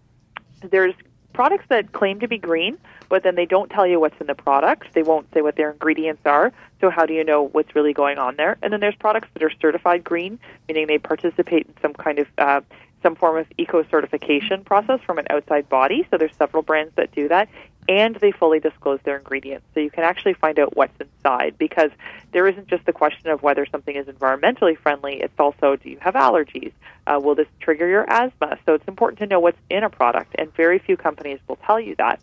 [0.61, 0.93] there's
[1.33, 2.77] products that claim to be green,
[3.09, 4.87] but then they don't tell you what's in the product.
[4.93, 6.51] They won't say what their ingredients are.
[6.81, 8.57] So how do you know what's really going on there?
[8.61, 12.27] And then there's products that are certified green, meaning they participate in some kind of
[12.37, 12.61] uh,
[13.03, 16.07] some form of eco certification process from an outside body.
[16.09, 17.47] So there's several brands that do that,
[17.87, 19.65] and they fully disclose their ingredients.
[19.73, 21.91] So you can actually find out what's inside because
[22.31, 25.21] there isn't just the question of whether something is environmentally friendly.
[25.21, 26.71] It's also do you have allergies?
[27.05, 28.57] Uh, will this trigger your asthma?
[28.65, 31.79] So it's important to know what's in a product, and very few companies will tell
[31.79, 32.19] you that.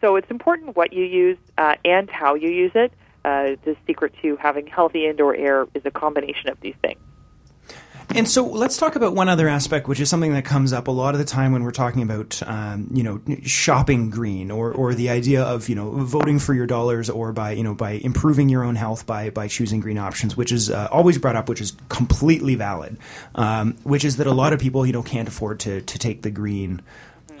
[0.00, 2.92] So it's important what you use uh, and how you use it.
[3.24, 7.00] Uh, the secret to having healthy indoor air is a combination of these things.
[8.14, 10.92] And so let's talk about one other aspect, which is something that comes up a
[10.92, 14.94] lot of the time when we're talking about, um, you know, shopping green or, or
[14.94, 18.48] the idea of, you know, voting for your dollars or by, you know, by improving
[18.48, 21.60] your own health by, by choosing green options, which is uh, always brought up, which
[21.60, 22.96] is completely valid,
[23.34, 26.22] um, which is that a lot of people, you know, can't afford to, to take
[26.22, 26.82] the green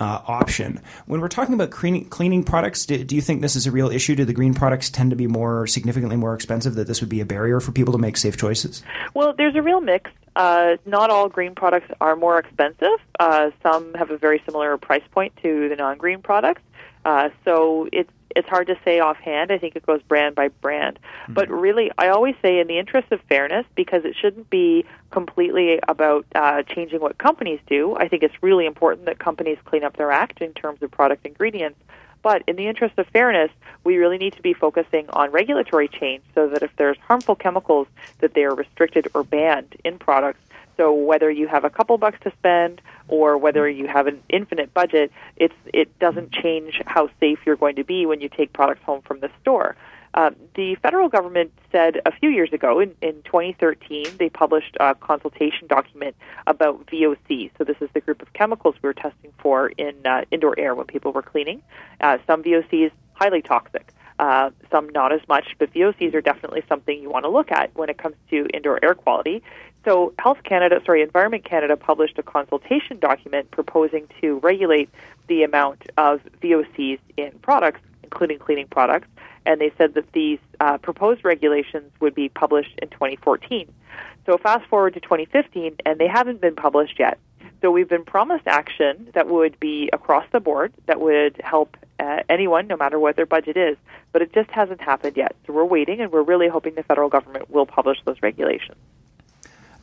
[0.00, 0.80] uh, option.
[1.06, 3.90] When we're talking about cleaning, cleaning products, do, do, you think this is a real
[3.90, 4.14] issue?
[4.14, 6.74] Do the green products tend to be more significantly more expensive?
[6.74, 8.82] That this would be a barrier for people to make safe choices?
[9.14, 10.10] Well, there's a real mix.
[10.36, 12.98] Uh, not all green products are more expensive.
[13.20, 16.62] Uh, some have a very similar price point to the non-green products.
[17.04, 19.50] Uh, so it's it's hard to say offhand.
[19.52, 20.98] I think it goes brand by brand.
[21.22, 21.34] Mm-hmm.
[21.34, 25.80] But really, I always say, in the interest of fairness, because it shouldn't be completely
[25.86, 29.96] about uh, changing what companies do, I think it's really important that companies clean up
[29.96, 31.78] their act in terms of product ingredients.
[32.22, 33.50] But in the interest of fairness,
[33.84, 37.86] we really need to be focusing on regulatory change so that if there's harmful chemicals,
[38.20, 40.40] that they are restricted or banned in products
[40.76, 44.72] so whether you have a couple bucks to spend or whether you have an infinite
[44.74, 48.82] budget, it's it doesn't change how safe you're going to be when you take products
[48.84, 49.76] home from the store.
[50.14, 54.94] Uh, the federal government said a few years ago, in, in 2013, they published a
[54.94, 56.14] consultation document
[56.46, 57.50] about VOC.
[57.58, 60.74] So this is the group of chemicals we were testing for in uh, indoor air
[60.76, 61.62] when people were cleaning.
[62.00, 63.92] Uh, some VOCs highly toxic.
[64.16, 67.74] Uh, some not as much, but VOCs are definitely something you want to look at
[67.74, 69.42] when it comes to indoor air quality.
[69.84, 74.88] So, Health Canada, sorry, Environment Canada published a consultation document proposing to regulate
[75.28, 79.08] the amount of VOCs in products, including cleaning products,
[79.44, 83.70] and they said that these uh, proposed regulations would be published in 2014.
[84.24, 87.18] So, fast forward to 2015, and they haven't been published yet.
[87.60, 92.20] So, we've been promised action that would be across the board, that would help uh,
[92.30, 93.76] anyone, no matter what their budget is,
[94.12, 95.36] but it just hasn't happened yet.
[95.46, 98.78] So, we're waiting, and we're really hoping the federal government will publish those regulations.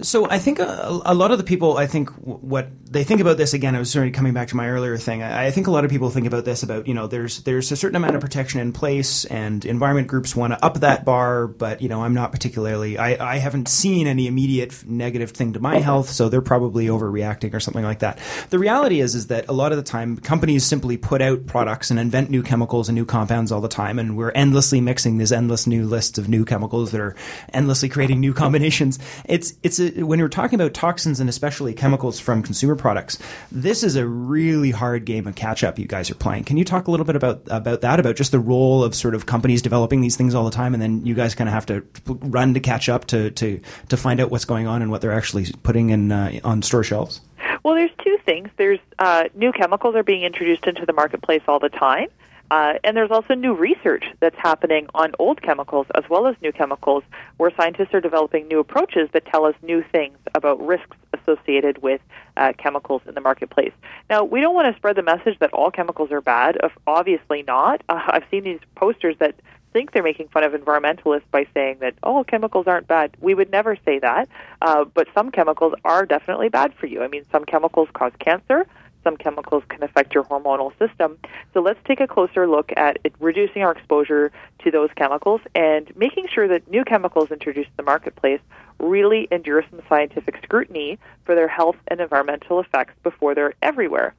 [0.01, 3.37] So I think a, a, lot of the people, I think what they think about
[3.37, 3.75] this again.
[3.75, 5.23] I was sort of coming back to my earlier thing.
[5.23, 7.71] I, I, think a lot of people think about this about you know there's there's
[7.71, 11.47] a certain amount of protection in place, and environment groups want to up that bar,
[11.47, 12.97] but you know I'm not particularly.
[12.97, 17.53] I, I haven't seen any immediate negative thing to my health, so they're probably overreacting
[17.53, 18.19] or something like that.
[18.49, 21.91] The reality is is that a lot of the time companies simply put out products
[21.91, 25.31] and invent new chemicals and new compounds all the time, and we're endlessly mixing these
[25.31, 27.15] endless new lists of new chemicals that are
[27.53, 28.99] endlessly creating new combinations.
[29.25, 33.17] It's it's a when you're talking about toxins and especially chemicals from consumer products,
[33.51, 36.43] this is a really hard game of catch up you guys are playing.
[36.43, 37.99] Can you talk a little bit about about that?
[37.99, 40.81] About just the role of sort of companies developing these things all the time, and
[40.81, 44.19] then you guys kind of have to run to catch up to to to find
[44.19, 47.21] out what's going on and what they're actually putting in uh, on store shelves.
[47.63, 48.49] Well, there's two things.
[48.57, 52.07] There's uh, new chemicals are being introduced into the marketplace all the time.
[52.51, 56.51] Uh, and there's also new research that's happening on old chemicals as well as new
[56.51, 57.01] chemicals,
[57.37, 62.01] where scientists are developing new approaches that tell us new things about risks associated with
[62.35, 63.71] uh, chemicals in the marketplace.
[64.09, 66.57] Now, we don't want to spread the message that all chemicals are bad.
[66.85, 67.81] Obviously not.
[67.91, 69.35] Uh, I've seen these posters that
[69.73, 73.15] think they're making fun of environmentalists by saying that oh chemicals aren't bad.
[73.19, 74.29] We would never say that,
[74.61, 77.03] uh, but some chemicals are definitely bad for you.
[77.03, 78.65] I mean, some chemicals cause cancer.
[79.03, 81.17] Some chemicals can affect your hormonal system.
[81.53, 86.27] So let's take a closer look at reducing our exposure to those chemicals and making
[86.27, 88.41] sure that new chemicals introduced to the marketplace
[88.79, 94.13] really endure some scientific scrutiny for their health and environmental effects before they're everywhere.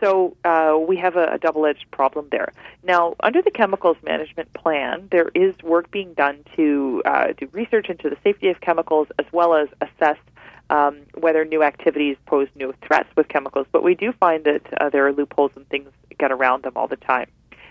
[0.00, 2.52] So uh, we have a, a double-edged problem there.
[2.82, 7.90] Now, under the chemicals management plan, there is work being done to uh, do research
[7.90, 10.16] into the safety of chemicals as well as assess
[10.70, 13.66] um, whether new activities pose new threats with chemicals.
[13.70, 16.88] But we do find that uh, there are loopholes and things get around them all
[16.88, 17.28] the time.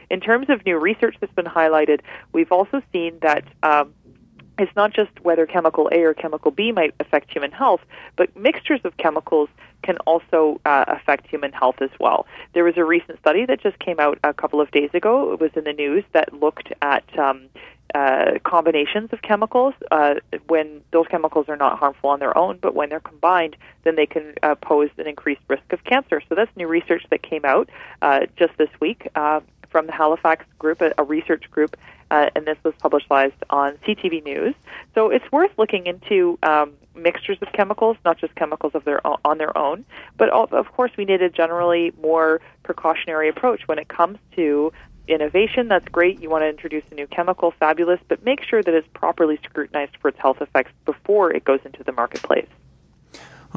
[0.10, 2.02] In terms of new research that's been highlighted,
[2.34, 3.93] we've also seen that um,
[4.58, 7.82] it's not just whether chemical A or chemical B might affect human health,
[8.16, 9.50] but mixtures of chemicals
[9.84, 12.28] can also uh, affect human health as well.
[12.54, 15.32] There was a recent study that just came out a couple of days ago.
[15.32, 17.47] It was in the news that looked at um,
[17.95, 20.15] uh, combinations of chemicals uh,
[20.47, 24.05] when those chemicals are not harmful on their own, but when they're combined, then they
[24.05, 26.21] can uh, pose an increased risk of cancer.
[26.29, 27.69] So that's new research that came out
[28.01, 31.77] uh, just this week uh, from the Halifax Group, a, a research group,
[32.11, 34.55] uh, and this was published on CTV News.
[34.95, 36.37] So it's worth looking into.
[36.43, 39.85] Um, mixtures of chemicals, not just chemicals of their own, on their own,
[40.17, 44.73] but of course we need a generally more precautionary approach when it comes to
[45.10, 46.22] innovation, that's great.
[46.22, 49.97] You want to introduce a new chemical, fabulous, but make sure that it's properly scrutinized
[50.01, 52.47] for its health effects before it goes into the marketplace.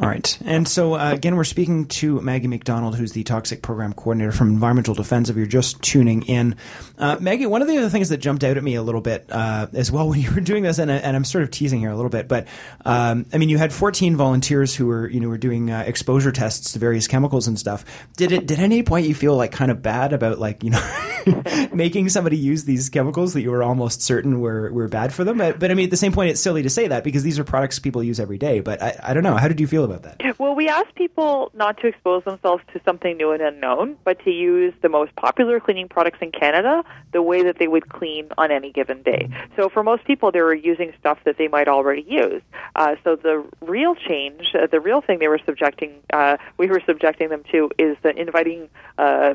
[0.01, 0.39] All right.
[0.47, 4.49] And so, uh, again, we're speaking to Maggie MacDonald, who's the Toxic Program Coordinator from
[4.49, 6.57] Environmental Defense, if you're just tuning in.
[6.97, 9.27] Uh, Maggie, one of the other things that jumped out at me a little bit
[9.31, 11.91] uh, as well when you were doing this, and, and, I'm sort of teasing here
[11.91, 12.49] a little bit, but
[12.87, 16.33] um, I mean, you had 14 volunteers who were, you know, were doing uh, exposure
[16.33, 17.85] tests to various chemicals and stuff.
[18.17, 20.71] Did it, did at any point you feel like kind of bad about like, you
[20.71, 25.23] know, making somebody use these chemicals that you were almost certain were, were bad for
[25.23, 25.37] them?
[25.37, 27.39] But, but I mean, at the same point, it's silly to say that because these
[27.39, 28.61] are products people use every day.
[28.61, 29.37] But I, I don't know.
[29.37, 30.21] How did you feel about that?
[30.43, 34.31] Well, we ask people not to expose themselves to something new and unknown, but to
[34.31, 38.51] use the most popular cleaning products in Canada the way that they would clean on
[38.51, 39.29] any given day.
[39.57, 42.43] So for most people, they were using stuff that they might already use.
[42.75, 46.83] Uh, so the real change, uh, the real thing they were subjecting, uh, we were
[46.87, 48.69] subjecting them to, is the inviting
[48.99, 49.35] uh,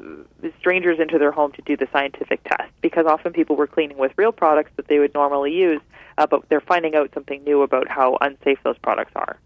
[0.59, 4.11] strangers into their home to do the scientific test, because often people were cleaning with
[4.17, 5.81] real products that they would normally use,
[6.17, 9.37] uh, but they're finding out something new about how unsafe those products are.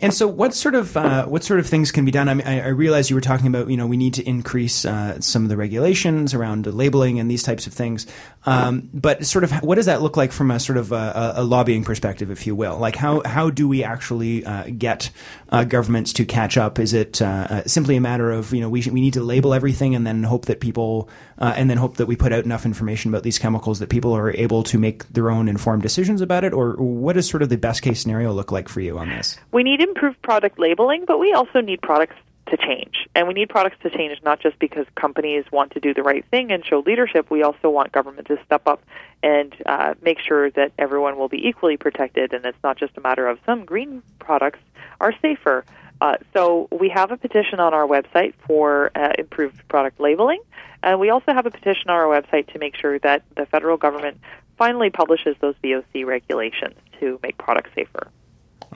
[0.00, 2.28] And so, what sort of uh, what sort of things can be done?
[2.28, 4.84] I, mean, I, I realize you were talking about you know we need to increase
[4.84, 8.06] uh, some of the regulations around labeling and these types of things.
[8.46, 11.44] Um, but sort of, what does that look like from a sort of a, a
[11.44, 12.76] lobbying perspective, if you will?
[12.78, 15.10] Like how how do we actually uh, get
[15.50, 16.78] uh, governments to catch up?
[16.78, 19.54] Is it uh, uh, simply a matter of you know we we need to label
[19.54, 23.10] everything and then hope that people and then hope that we put out enough information
[23.10, 26.52] about these chemicals that people are able to make their own informed decisions about it?
[26.52, 29.36] Or what does sort of the best case scenario look like for you on this?
[29.52, 32.16] We need improved product labeling, but we also need products
[32.54, 33.08] to change.
[33.14, 36.24] And we need products to change not just because companies want to do the right
[36.30, 37.30] thing and show leadership.
[37.30, 38.82] We also want government to step up
[39.22, 42.32] and uh, make sure that everyone will be equally protected.
[42.32, 44.60] And it's not just a matter of some green products
[45.00, 45.64] are safer.
[46.00, 50.40] Uh, so we have a petition on our website for uh, improved product labeling.
[50.82, 53.76] And we also have a petition on our website to make sure that the federal
[53.76, 54.20] government
[54.58, 58.08] finally publishes those VOC regulations to make products safer.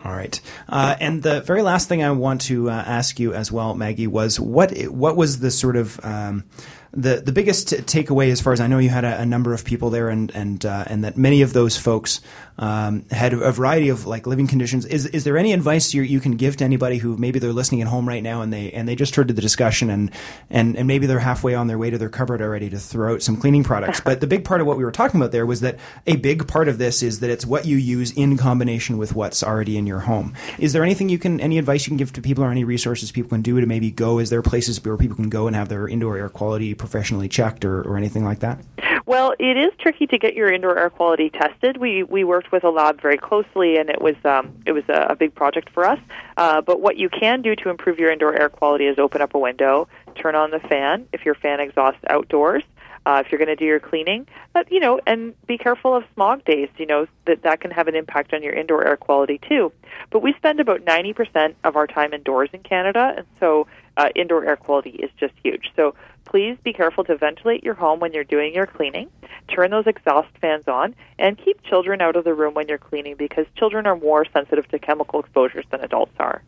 [0.05, 0.41] All right.
[0.69, 4.07] Uh, and the very last thing I want to uh, ask you as well, Maggie,
[4.07, 6.45] was what what was the sort of um,
[6.93, 9.65] the the biggest takeaway as far as I know you had a, a number of
[9.65, 12.21] people there and and uh, and that many of those folks
[12.59, 14.87] um, had a variety of like living conditions.
[14.87, 17.83] Is is there any advice you you can give to anybody who maybe they're listening
[17.83, 20.11] at home right now and they and they just heard the discussion and
[20.51, 23.23] and and maybe they're halfway on their way to their cupboard already to throw out
[23.23, 24.01] some cleaning products.
[24.09, 26.49] But the big part of what we were talking about there was that a big
[26.49, 29.87] part of this is that it's what you use in combination with what's already in
[29.87, 30.35] your home.
[30.59, 33.13] Is there anything you can any advice you can give to people or any resources
[33.13, 34.19] people can do to maybe go?
[34.19, 37.65] Is there places where people can go and have their indoor air quality professionally checked
[37.65, 38.61] or, or anything like that?
[39.09, 41.79] Well, it is tricky to get your indoor air quality tested.
[41.79, 45.07] We we worked with a lab very closely, and it was um, it was a,
[45.09, 45.99] a big project for us.
[46.37, 49.35] Uh, but what you can do to improve your indoor air quality is open up
[49.35, 52.65] a window, turn on the fan if your fan exhausts outdoors.
[53.07, 56.05] Uh, if you're going to do your cleaning, but you know, and be careful of
[56.13, 56.69] smog days.
[56.77, 59.73] You know that that can have an impact on your indoor air quality too.
[60.11, 63.67] But we spend about 90% of our time indoors in Canada, and so
[63.99, 65.71] uh, indoor air quality is just huge.
[65.77, 65.95] So
[66.25, 69.11] please be careful to ventilate your home when you're doing your cleaning.
[69.55, 73.17] Turn those exhaust fans on, and keep children out of the room when you're cleaning
[73.17, 76.43] because children are more sensitive to chemical exposures than adults are.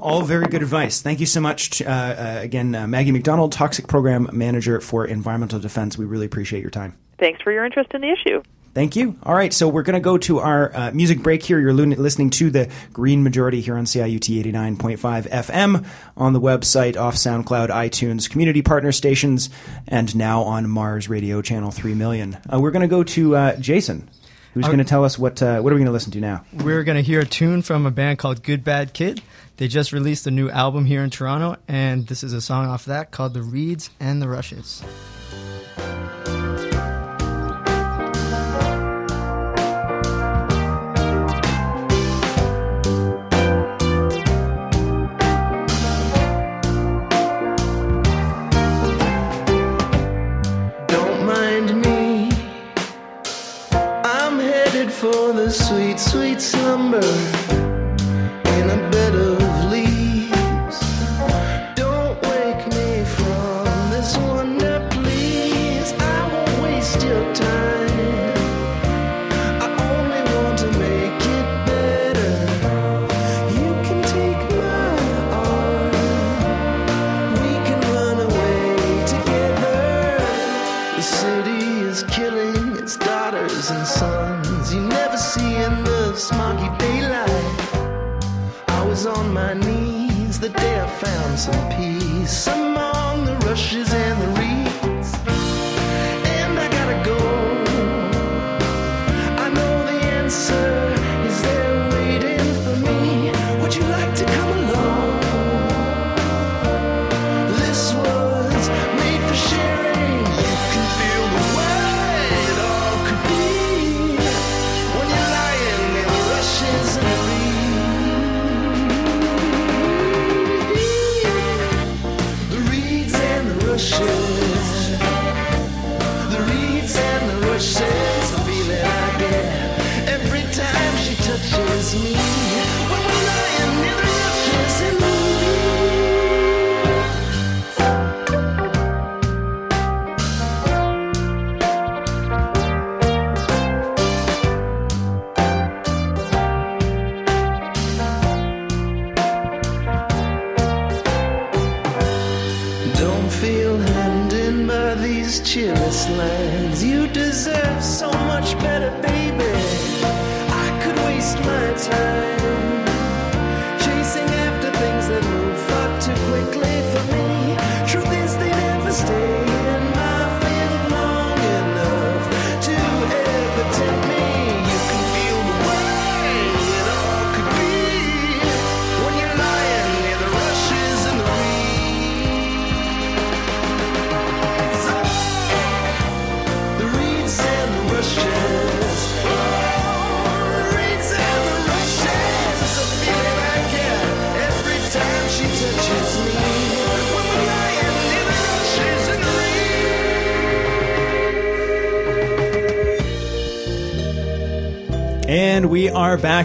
[0.00, 1.00] All very good advice.
[1.00, 1.82] Thank you so much.
[1.82, 5.98] Uh, uh, again, uh, Maggie MacDonald, Toxic Program Manager for Environmental Defense.
[5.98, 6.96] We really appreciate your time.
[7.18, 8.42] Thanks for your interest in the issue.
[8.76, 9.16] Thank you.
[9.22, 11.58] All right, so we're going to go to our uh, music break here.
[11.58, 17.14] You're listening to the Green Majority here on CIUT 89.5 FM on the website, off
[17.14, 19.48] SoundCloud, iTunes, community partner stations,
[19.88, 22.36] and now on Mars Radio Channel 3 million.
[22.52, 24.10] Uh, we're going to go to uh, Jason,
[24.52, 26.44] who's going to tell us what uh, what are we going to listen to now.
[26.52, 29.22] We're going to hear a tune from a band called Good Bad Kid.
[29.56, 32.84] They just released a new album here in Toronto, and this is a song off
[32.84, 34.84] that called The Reeds and the Rushes.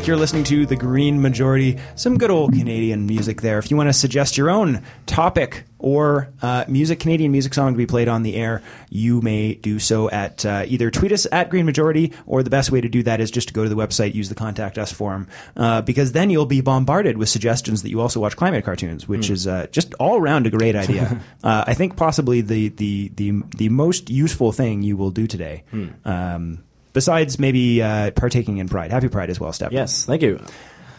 [0.02, 0.08] Back.
[0.08, 1.78] You're listening to The Green Majority.
[1.96, 3.60] Some good old Canadian music there.
[3.60, 7.78] If you want to suggest your own topic or uh, music, Canadian music song to
[7.78, 11.50] be played on the air, you may do so at uh, either tweet us at
[11.50, 13.76] Green Majority, or the best way to do that is just to go to the
[13.76, 17.90] website, use the contact us form, uh, because then you'll be bombarded with suggestions that
[17.90, 21.22] you also watch climate cartoons, which is uh, just all around a great idea.
[21.44, 25.64] uh, I think possibly the, the the the most useful thing you will do today.
[26.06, 26.64] Um,
[26.94, 28.92] Besides maybe uh, partaking in Pride.
[28.92, 29.72] Happy Pride as well, Steph.
[29.72, 30.40] Yes, thank you.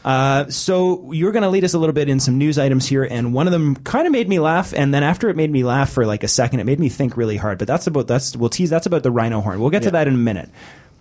[0.05, 3.05] Uh, so you're going to lead us a little bit in some news items here,
[3.05, 5.63] and one of them kind of made me laugh, and then after it made me
[5.63, 7.59] laugh for like a second, it made me think really hard.
[7.59, 9.61] But that's about that's we'll tease that's about the rhino horn.
[9.61, 10.51] We'll get to that in a minute.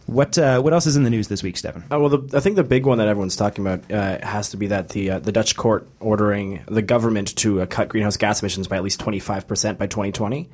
[0.06, 1.84] What uh, what else is in the news this week, Stephen?
[1.92, 4.58] Uh, well, the, I think the big one that everyone's talking about uh, has to
[4.58, 8.42] be that the uh, the Dutch court ordering the government to uh, cut greenhouse gas
[8.42, 10.50] emissions by at least 25 percent by 2020.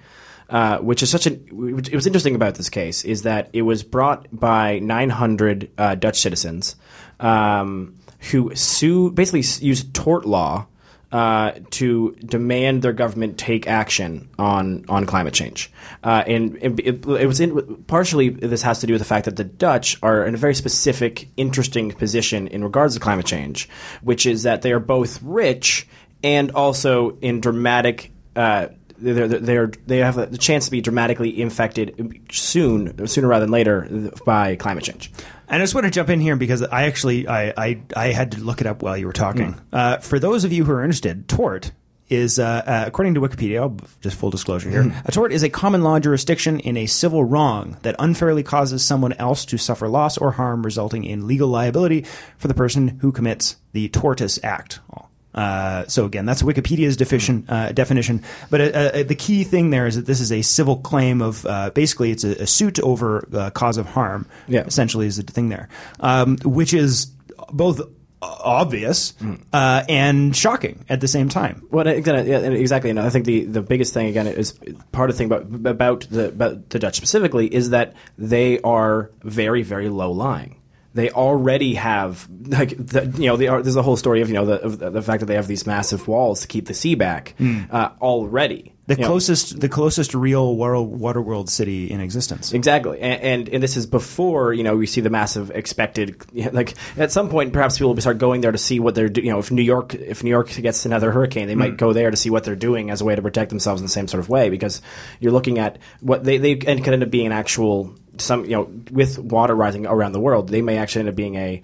[0.49, 1.45] Uh, which is such an.
[1.91, 6.19] It was interesting about this case is that it was brought by 900 uh, Dutch
[6.19, 6.75] citizens
[7.19, 7.95] um,
[8.31, 10.67] who sue basically used tort law
[11.11, 15.71] uh, to demand their government take action on on climate change.
[16.03, 19.25] Uh, and it, it, it was in, partially this has to do with the fact
[19.25, 23.69] that the Dutch are in a very specific, interesting position in regards to climate change,
[24.01, 25.87] which is that they are both rich
[26.23, 28.11] and also in dramatic.
[28.35, 28.67] Uh,
[28.99, 34.11] they're, they're, they're, have the chance to be dramatically infected soon, sooner rather than later,
[34.25, 35.11] by climate change.
[35.47, 38.33] And I just want to jump in here because I actually I I, I had
[38.33, 39.55] to look it up while you were talking.
[39.71, 41.71] Uh, for those of you who are interested, tort
[42.09, 43.59] is uh, uh, according to Wikipedia.
[43.59, 44.93] I'll just full disclosure here.
[45.05, 49.13] A tort is a common law jurisdiction in a civil wrong that unfairly causes someone
[49.13, 52.05] else to suffer loss or harm, resulting in legal liability
[52.37, 54.79] for the person who commits the tortious act.
[55.37, 58.23] Uh, so again, that's Wikipedia's deficient, uh, definition.
[58.49, 61.45] But uh, uh, the key thing there is that this is a civil claim of
[61.45, 64.27] uh, basically it's a, a suit over uh, cause of harm.
[64.47, 64.65] Yeah.
[64.65, 65.69] essentially is the thing there,
[65.99, 67.11] um, which is
[67.51, 67.81] both
[68.21, 69.13] obvious
[69.53, 71.67] uh, and shocking at the same time.
[71.69, 72.89] Well, again, yeah, exactly.
[72.89, 74.53] And I think the, the biggest thing again is
[74.91, 79.11] part of the thing about about the about the Dutch specifically is that they are
[79.23, 80.56] very very low lying.
[80.97, 84.33] They already have like the, you know they are, there's a whole story of you
[84.33, 86.95] know the of the fact that they have these massive walls to keep the sea
[86.95, 87.35] back
[87.69, 88.73] uh, already.
[88.87, 92.53] The You know, closest, the closest real world, water world city in existence.
[92.53, 96.15] Exactly, and, and and this is before you know we see the massive expected
[96.53, 99.21] like at some point perhaps people will start going there to see what they're do-
[99.21, 101.75] you know if New York if New York gets another hurricane they might hmm.
[101.75, 103.91] go there to see what they're doing as a way to protect themselves in the
[103.91, 104.81] same sort of way because
[105.19, 108.51] you're looking at what they they and could end up being an actual some you
[108.51, 111.61] know with water rising around the world they may actually end up being a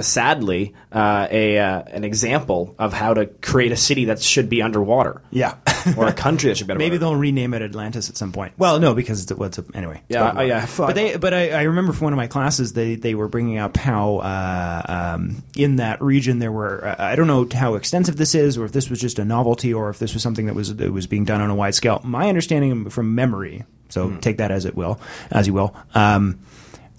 [0.00, 4.62] sadly uh, a uh, an example of how to create a city that should be
[4.62, 5.56] underwater Yeah.
[5.96, 6.90] or a country that should be underwater.
[6.90, 8.54] Maybe they'll rename it Atlantis at some point.
[8.56, 9.96] Well, no, because it's what's anyway.
[10.08, 12.72] it's Yeah, uh, yeah, But they, but I, I remember from one of my classes,
[12.72, 14.82] they they were bringing up how uh,
[15.16, 16.86] um, in that region there were.
[16.86, 19.74] Uh, I don't know how extensive this is, or if this was just a novelty,
[19.74, 22.00] or if this was something that was that was being done on a wide scale.
[22.04, 24.18] My understanding from memory, so Hmm.
[24.20, 25.74] take that as it will, as you will.
[25.94, 26.38] Um,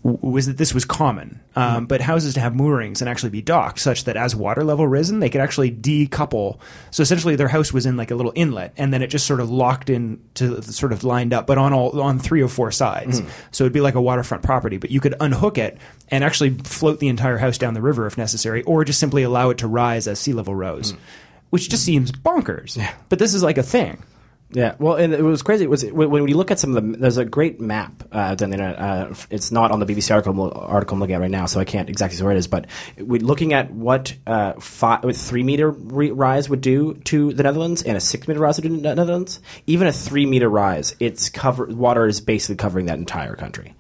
[0.04, 1.86] was that this was common, um, mm-hmm.
[1.86, 5.22] but houses to have moorings and actually be docked, such that as water level risen,
[5.22, 6.60] they could actually decouple.
[6.92, 9.40] So essentially, their house was in like a little inlet, and then it just sort
[9.40, 12.70] of locked in to sort of lined up, but on all on three or four
[12.70, 13.22] sides.
[13.22, 13.30] Mm-hmm.
[13.52, 15.78] So it'd be like a waterfront property, but you could unhook it
[16.10, 19.52] and actually float the entire house down the river if necessary, or just simply allow
[19.52, 20.98] it to rise as sea level rose, mm.
[21.50, 22.78] which just seems bonkers.
[23.08, 24.04] But this is like a thing.
[24.54, 25.64] Yeah, well, and it was crazy.
[25.64, 28.38] It was when you look at some of the there's a great map uh, on
[28.38, 28.80] the internet.
[28.80, 31.66] Uh, it's not on the BBC article article I'm looking at right now, so I
[31.66, 32.48] can't exactly see where it is.
[32.48, 37.34] But we looking at what uh, five, what three meter re- rise would do to
[37.34, 39.40] the Netherlands and a six meter rise would do to the Netherlands.
[39.66, 43.74] Even a three meter rise, it's cover water is basically covering that entire country.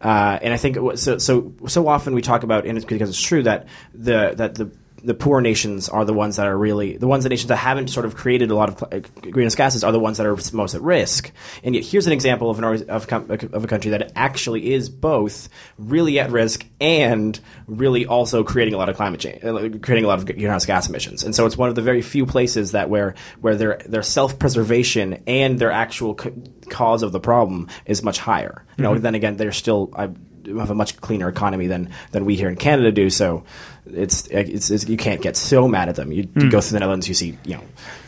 [0.00, 2.84] Uh, and I think it was, so so so often we talk about, and it's
[2.84, 4.70] because it's true that the that the
[5.08, 7.88] the poor nations are the ones that are really the ones the nations that haven't
[7.88, 10.82] sort of created a lot of greenhouse gases are the ones that are most at
[10.82, 11.32] risk.
[11.64, 15.48] And yet, here's an example of an of, of a country that actually is both
[15.78, 20.08] really at risk and really also creating a lot of climate change, uh, creating a
[20.08, 21.24] lot of greenhouse gas emissions.
[21.24, 24.38] And so, it's one of the very few places that where where their their self
[24.38, 26.32] preservation and their actual c-
[26.68, 28.66] cause of the problem is much higher.
[28.76, 29.90] You know, then again, they're still.
[29.96, 30.10] I,
[30.56, 33.10] have a much cleaner economy than than we here in Canada do.
[33.10, 33.44] So
[33.86, 36.12] it's it's, it's you can't get so mad at them.
[36.12, 36.48] You, you hmm.
[36.48, 37.62] go through the Netherlands, you see you know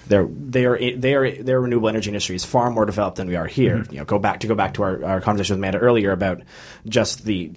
[0.07, 3.78] their their their their renewable energy industry is far more developed than we are here.
[3.78, 3.93] Hmm.
[3.93, 6.43] You know, go back to go back to our, our conversation with Amanda earlier about
[6.86, 7.53] just the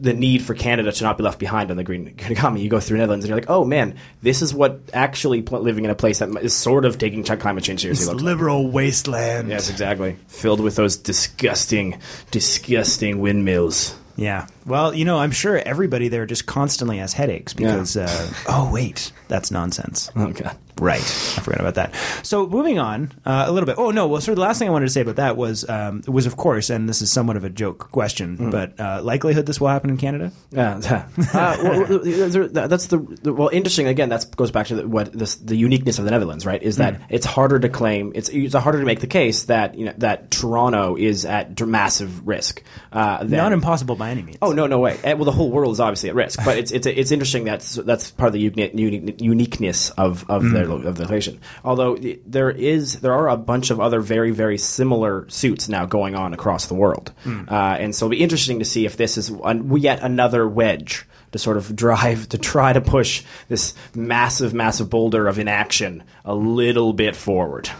[0.00, 2.62] the need for Canada to not be left behind on the green, economy.
[2.62, 5.84] You go through the Netherlands and you're like, oh man, this is what actually living
[5.84, 8.24] in a place that is sort of taking climate change seriously looks like.
[8.24, 9.48] liberal wasteland.
[9.48, 10.16] Yes, exactly.
[10.28, 12.00] Filled with those disgusting,
[12.30, 13.94] disgusting windmills.
[14.16, 14.46] Yeah.
[14.70, 19.12] Well, you know, I'm sure everybody there just constantly has headaches because, uh, oh, wait,
[19.28, 20.10] that's nonsense.
[20.14, 20.56] Oh god.
[20.80, 21.00] Right.
[21.00, 21.94] I forgot about that.
[22.22, 23.76] So moving on uh, a little bit.
[23.78, 24.06] Oh no.
[24.06, 26.24] Well, sort of the last thing I wanted to say about that was um, was
[26.24, 29.68] of course, and this is somewhat of a joke question, but uh, likelihood this will
[29.68, 30.32] happen in Canada.
[30.50, 31.08] Yeah, yeah.
[31.34, 33.88] uh, well, that's the, the well interesting.
[33.88, 36.62] Again, that goes back to the, what this, the uniqueness of the Netherlands, right?
[36.62, 38.12] Is that it's harder to claim.
[38.14, 42.26] It's it's harder to make the case that you know that Toronto is at massive
[42.26, 42.62] risk.
[42.90, 44.38] Uh, than, Not impossible by any means.
[44.40, 44.98] Oh no, no no way.
[45.04, 47.74] Eh, Well, the whole world is obviously at risk, but it's it's it's interesting that's
[47.74, 51.40] that's part of the uni- uni- uniqueness of of their of the location.
[51.64, 51.96] Although
[52.26, 56.32] there is there are a bunch of other very very similar suits now going on
[56.34, 59.76] across the world, uh, and so it'll be interesting to see if this is an,
[59.78, 65.28] yet another wedge to sort of drive to try to push this massive massive boulder
[65.28, 67.70] of inaction a little bit forward.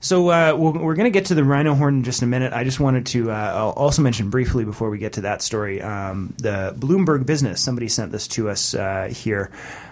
[0.00, 2.52] So uh, we're, going to get to the rhino horn in just a minute.
[2.52, 6.34] I just wanted to uh, also mention briefly before we get to that story um,
[6.38, 7.60] the Bloomberg business.
[7.60, 9.50] Somebody sent this to us uh, here.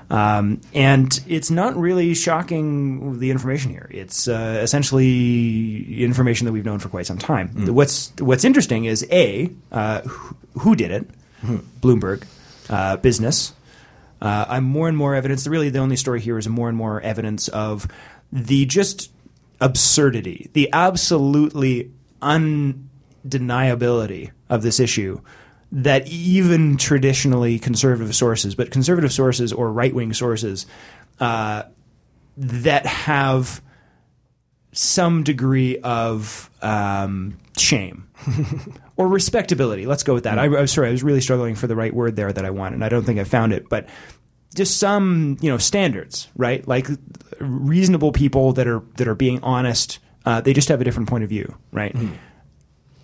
[0.09, 3.88] Um, and it's not really shocking the information here.
[3.90, 7.48] It's uh, essentially information that we've known for quite some time.
[7.74, 11.11] What's What's interesting is a uh, who, who did it,
[11.80, 12.24] Bloomberg
[12.70, 13.52] uh, business.
[14.20, 15.46] Uh, I'm more and more evidence.
[15.46, 17.88] Really, the only story here is more and more evidence of
[18.32, 19.11] the just
[19.61, 21.90] absurdity, the absolutely
[22.22, 25.20] undeniability of this issue.
[25.72, 30.64] That even traditionally conservative sources, but conservative sources or right wing sources
[31.18, 31.64] uh,
[32.36, 33.62] that have
[34.72, 38.09] some degree of um, shame
[38.96, 39.86] or respectability.
[39.86, 40.38] Let's go with that.
[40.38, 42.76] I, I'm sorry, I was really struggling for the right word there that I wanted,
[42.76, 43.68] and I don't think I found it.
[43.68, 43.88] But
[44.57, 46.66] just some, you know, standards, right?
[46.66, 46.88] Like
[47.38, 49.98] reasonable people that are that are being honest.
[50.24, 51.94] Uh, they just have a different point of view, right?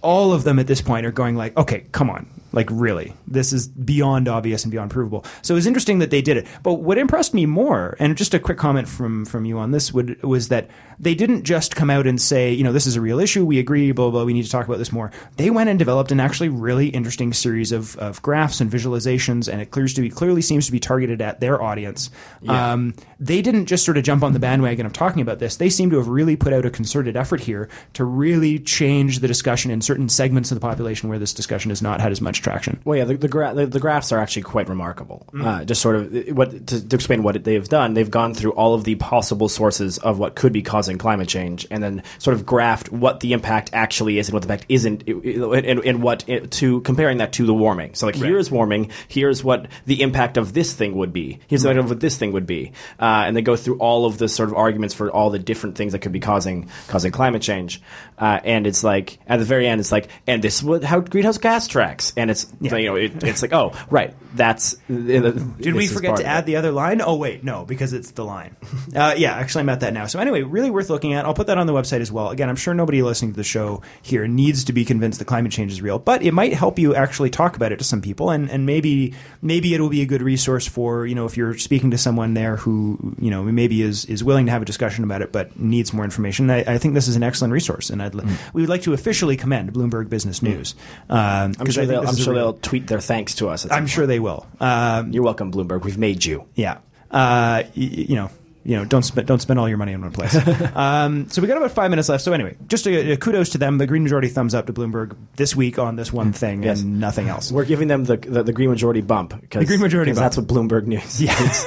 [0.02, 3.52] all of them at this point are going like, okay, come on, like really, this
[3.52, 5.24] is beyond obvious and beyond provable.
[5.42, 6.46] So it was interesting that they did it.
[6.62, 9.92] But what impressed me more, and just a quick comment from from you on this,
[9.92, 13.00] would was that they didn't just come out and say, you know, this is a
[13.00, 15.10] real issue, we agree, blah blah, blah we need to talk about this more.
[15.36, 19.60] They went and developed an actually really interesting series of, of graphs and visualizations, and
[19.60, 22.10] it clears to be clearly seems to be targeted at their audience.
[22.48, 25.56] Um, they didn't just sort of jump on the bandwagon of talking about this.
[25.56, 29.28] They seem to have really put out a concerted effort here to really change the
[29.28, 32.41] discussion in certain segments of the population where this discussion has not had as much
[32.42, 32.80] traction.
[32.84, 35.26] Well, yeah, the the, gra- the, the graphs are actually quite remarkable.
[35.38, 37.94] Uh, just sort of what to, to explain what they've done.
[37.94, 41.66] They've gone through all of the possible sources of what could be causing climate change,
[41.70, 45.08] and then sort of graphed what the impact actually is and what the impact isn't,
[45.08, 47.94] and, and what to comparing that to the warming.
[47.94, 48.90] So, like, here's warming.
[49.08, 51.40] Here's what the impact of this thing would be.
[51.46, 54.18] Here's the of what this thing would be, uh, and they go through all of
[54.18, 57.42] the sort of arguments for all the different things that could be causing causing climate
[57.42, 57.80] change.
[58.18, 61.00] Uh, and it's like at the very end, it's like, and this is what how
[61.00, 64.74] greenhouse gas tracks, and it's you know, it, it's like, oh, right, that's.
[64.88, 67.00] Did we forget to add the other line?
[67.00, 68.56] Oh wait, no, because it's the line.
[68.96, 70.06] uh, yeah, actually, I'm at that now.
[70.06, 71.24] So anyway, really worth looking at.
[71.24, 72.30] I'll put that on the website as well.
[72.30, 75.52] Again, I'm sure nobody listening to the show here needs to be convinced that climate
[75.52, 78.30] change is real, but it might help you actually talk about it to some people,
[78.30, 81.90] and, and maybe maybe it'll be a good resource for you know if you're speaking
[81.90, 85.22] to someone there who you know maybe is is willing to have a discussion about
[85.22, 86.50] it, but needs more information.
[86.50, 88.14] I, I think this is an excellent resource, and I'd,
[88.52, 90.74] we would like to officially commend Bloomberg Business News.
[91.08, 93.66] Um, I'm sure, they'll, I'm sure they'll tweet their thanks to us.
[93.70, 94.46] I'm sure they will.
[94.60, 95.84] Um, You're welcome, Bloomberg.
[95.84, 96.46] We've made you.
[96.54, 96.78] yeah.
[97.10, 98.30] Uh, y- you know,
[98.64, 100.34] you know, don't spend don't spend all your money in one place.
[100.76, 102.22] um, so we got about five minutes left.
[102.24, 103.76] So anyway, just a, a kudos to them.
[103.78, 106.80] The green majority thumbs up to Bloomberg this week on this one thing Yes.
[106.80, 107.50] and nothing else.
[107.52, 109.38] We're giving them the the, the green majority bump.
[109.40, 110.20] because The green majority bump.
[110.22, 111.20] That's what Bloomberg News.
[111.20, 111.66] Yes.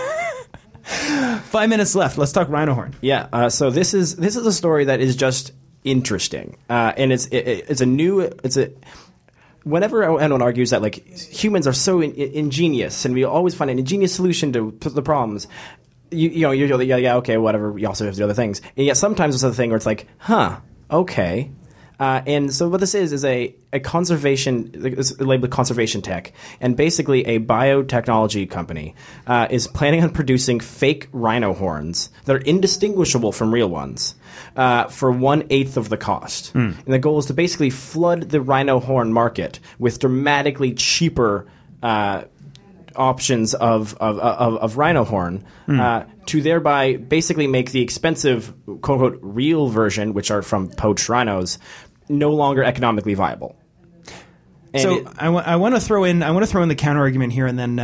[1.45, 2.17] Five minutes left.
[2.17, 2.95] Let's talk rhino horn.
[3.01, 3.27] Yeah.
[3.31, 5.51] Uh, so this is this is a story that is just
[5.83, 8.71] interesting, uh, and it's it, it- it's a new it's a.
[9.65, 13.77] Whenever anyone argues that like humans are so in, ingenious and we always find an
[13.77, 15.47] ingenious solution to, to the problems,
[16.11, 17.71] you, you know yeah yeah okay whatever.
[17.71, 20.07] We also have the other things, and yet sometimes it's a thing where it's like
[20.17, 20.59] huh
[20.89, 21.51] okay.
[21.97, 26.75] Uh, and so what this is is a, a conservation it's labeled conservation tech, and
[26.75, 28.93] basically a biotechnology company
[29.27, 34.15] uh, is planning on producing fake rhino horns that are indistinguishable from real ones
[34.55, 36.53] uh, for one eighth of the cost.
[36.85, 41.47] And the goal is to basically flood the rhino horn market with dramatically cheaper.
[41.83, 42.23] Uh,
[42.95, 49.01] options of of, of, of rhino horn uh, to thereby basically make the expensive quote
[49.01, 51.59] unquote real version, which are from poached rhinos,
[52.07, 53.57] no longer economically viable.
[54.75, 57.01] And so it- I want to throw in I want to throw in the counter
[57.01, 57.83] argument here, and then uh,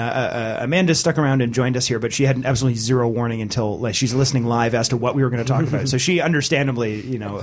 [0.60, 3.80] uh, Amanda stuck around and joined us here, but she had absolutely zero warning until
[3.80, 5.88] like, she's listening live as to what we were going to talk about.
[5.92, 7.42] So she understandably, you know, uh,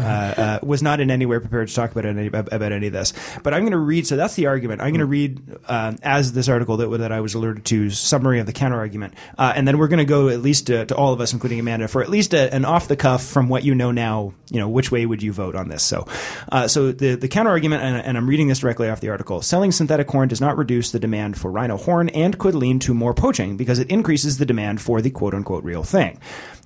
[0.62, 3.12] uh, was not in any way prepared to talk about any about any of this.
[3.42, 4.06] But I'm going to read.
[4.06, 4.80] So that's the argument.
[4.80, 8.38] I'm going to read um, as this article that that I was alerted to summary
[8.40, 10.94] of the counter argument, uh, and then we're going to go at least to, to
[10.96, 13.64] all of us, including Amanda, for at least a, an off the cuff from what
[13.64, 14.32] you know now.
[14.50, 15.82] You know, which way would you vote on this?
[15.82, 16.06] So,
[16.50, 19.37] uh, so the the counter argument, and, and I'm reading this directly off the article.
[19.40, 22.94] Selling synthetic horn does not reduce the demand for rhino horn and could lead to
[22.94, 26.18] more poaching because it increases the demand for the quote unquote real thing.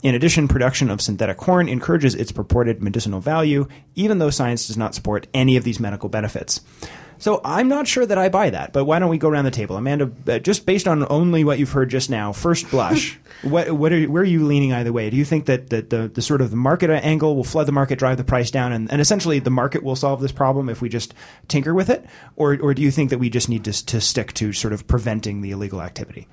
[0.03, 4.77] In addition, production of synthetic horn encourages its purported medicinal value, even though science does
[4.77, 6.61] not support any of these medical benefits.
[7.23, 9.53] So I'm not sure that I buy that, but why don't we go around the
[9.53, 10.11] table, Amanda?
[10.27, 14.05] Uh, just based on only what you've heard just now, first blush, what, what are,
[14.07, 15.09] where are you leaning either way?
[15.09, 17.73] Do you think that, that the, the sort of the market angle will flood the
[17.73, 20.83] market, drive the price down, and, and essentially the market will solve this problem if
[20.83, 21.15] we just
[21.47, 22.05] tinker with it,
[22.35, 24.89] or or do you think that we just need to to stick to sort of
[24.89, 26.27] preventing the illegal activity?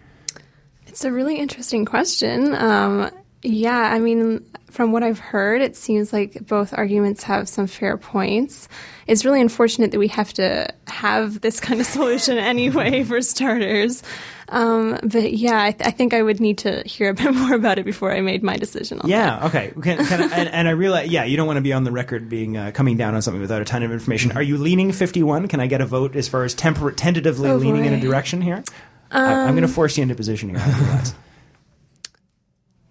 [0.87, 2.55] It's a really interesting question.
[2.55, 3.11] Um,
[3.41, 7.97] Yeah, I mean, from what I've heard, it seems like both arguments have some fair
[7.97, 8.67] points.
[9.09, 14.03] It's really unfortunate that we have to have this kind of solution anyway, for starters.
[14.49, 17.53] Um, but yeah, I, th- I think I would need to hear a bit more
[17.53, 19.11] about it before I made my decision on that.
[19.11, 19.45] Yeah.
[19.47, 19.73] Okay.
[19.81, 21.91] Can, can I, and, and I realize, yeah, you don't want to be on the
[21.91, 24.31] record being uh, coming down on something without a ton of information.
[24.33, 25.47] Are you leaning fifty-one?
[25.47, 28.41] Can I get a vote as far as temper- tentatively Oh, leaning in a direction
[28.41, 28.63] here?
[29.11, 30.59] I, I'm going to force you into position here.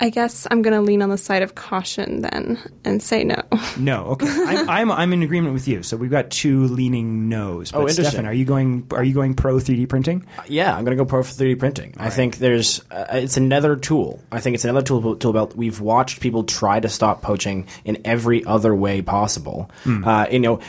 [0.00, 3.42] I guess I'm going to lean on the side of caution then and say no.
[3.78, 4.06] No.
[4.06, 4.26] Okay.
[4.28, 5.82] I'm, I'm I'm in agreement with you.
[5.82, 7.70] So we've got two leaning no's.
[7.70, 8.04] But Oh, interesting.
[8.06, 8.86] Stefan, are you going?
[8.92, 10.26] Are you going pro 3D printing?
[10.48, 11.94] Yeah, I'm going to go pro for 3D printing.
[11.98, 14.20] I think there's uh, it's another tool.
[14.32, 15.54] I think it's another tool tool belt.
[15.54, 19.70] We've watched people try to stop poaching in every other way possible.
[19.86, 20.60] Uh, you know,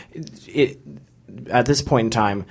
[0.48, 0.80] it,
[1.50, 2.46] at this point in time,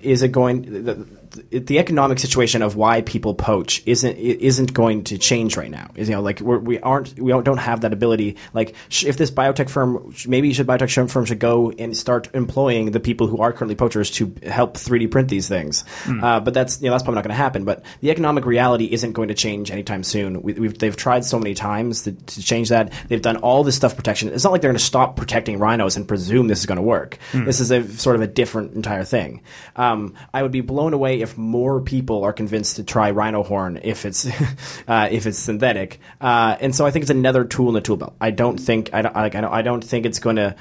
[0.00, 0.62] is it going?
[0.84, 5.90] The, the, economic situation of why people poach isn't isn't going to change right now.
[5.94, 8.36] Is you know like we're, we aren't we don't have that ability.
[8.52, 12.90] Like sh- if this biotech firm maybe should biotech firm should go and start employing
[12.90, 15.84] the people who are currently poachers to help 3D print these things.
[16.22, 17.64] Uh, but that's you know that's probably not going to happen.
[17.64, 20.42] But the economic reality isn't going to change anytime soon.
[20.42, 22.92] We, we've, they've tried so many times to, to change that.
[23.08, 24.28] They've done all this stuff protection.
[24.28, 26.82] It's not like they're going to stop protecting rhinos and presume this is going to
[26.82, 27.18] work.
[27.32, 29.42] This is a sort of a different entire thing.
[29.76, 33.80] Um, I would be blown away if more people are convinced to try rhino horn
[33.82, 34.26] if it's
[34.88, 36.00] uh, if it's synthetic.
[36.20, 38.14] Uh, and so I think it's another tool in the tool belt.
[38.20, 40.56] I don't think I don't I I don't think it's going to.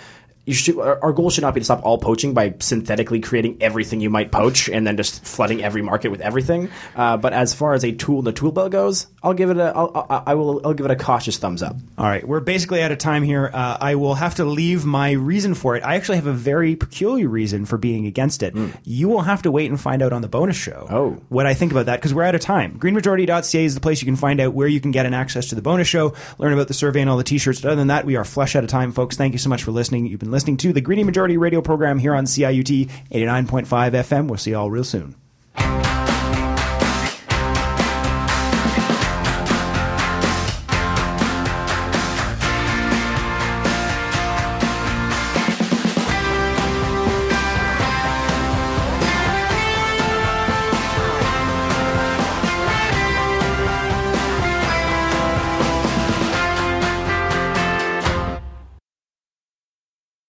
[0.50, 4.02] You should, our goal should not be to stop all poaching by synthetically creating everything
[4.02, 6.70] you might poach and then just flooding every market with everything.
[6.96, 9.58] Uh, but as far as a tool in the tool belt goes, I'll give it
[9.58, 11.76] a I'll, I will I'll give it a cautious thumbs up.
[11.98, 13.50] All right, we're basically out of time here.
[13.54, 15.84] Uh, I will have to leave my reason for it.
[15.84, 18.56] I actually have a very peculiar reason for being against it.
[18.84, 21.22] You will have to wait and find out on the bonus show Oh.
[21.30, 22.80] what I think about that because we're out of time.
[22.80, 25.56] Greenmajority.ca is the place you can find out where you can get an access to
[25.56, 27.62] the bonus show, learn about the survey and all the t-shirts.
[27.62, 29.16] But other than that, we are flush out of time, folks.
[29.16, 30.08] Thank you so much for listening.
[30.08, 34.30] You've been listening to the Green Majority radio program here on CIUT 89.5 FM.
[34.30, 35.16] We'll see you all real soon.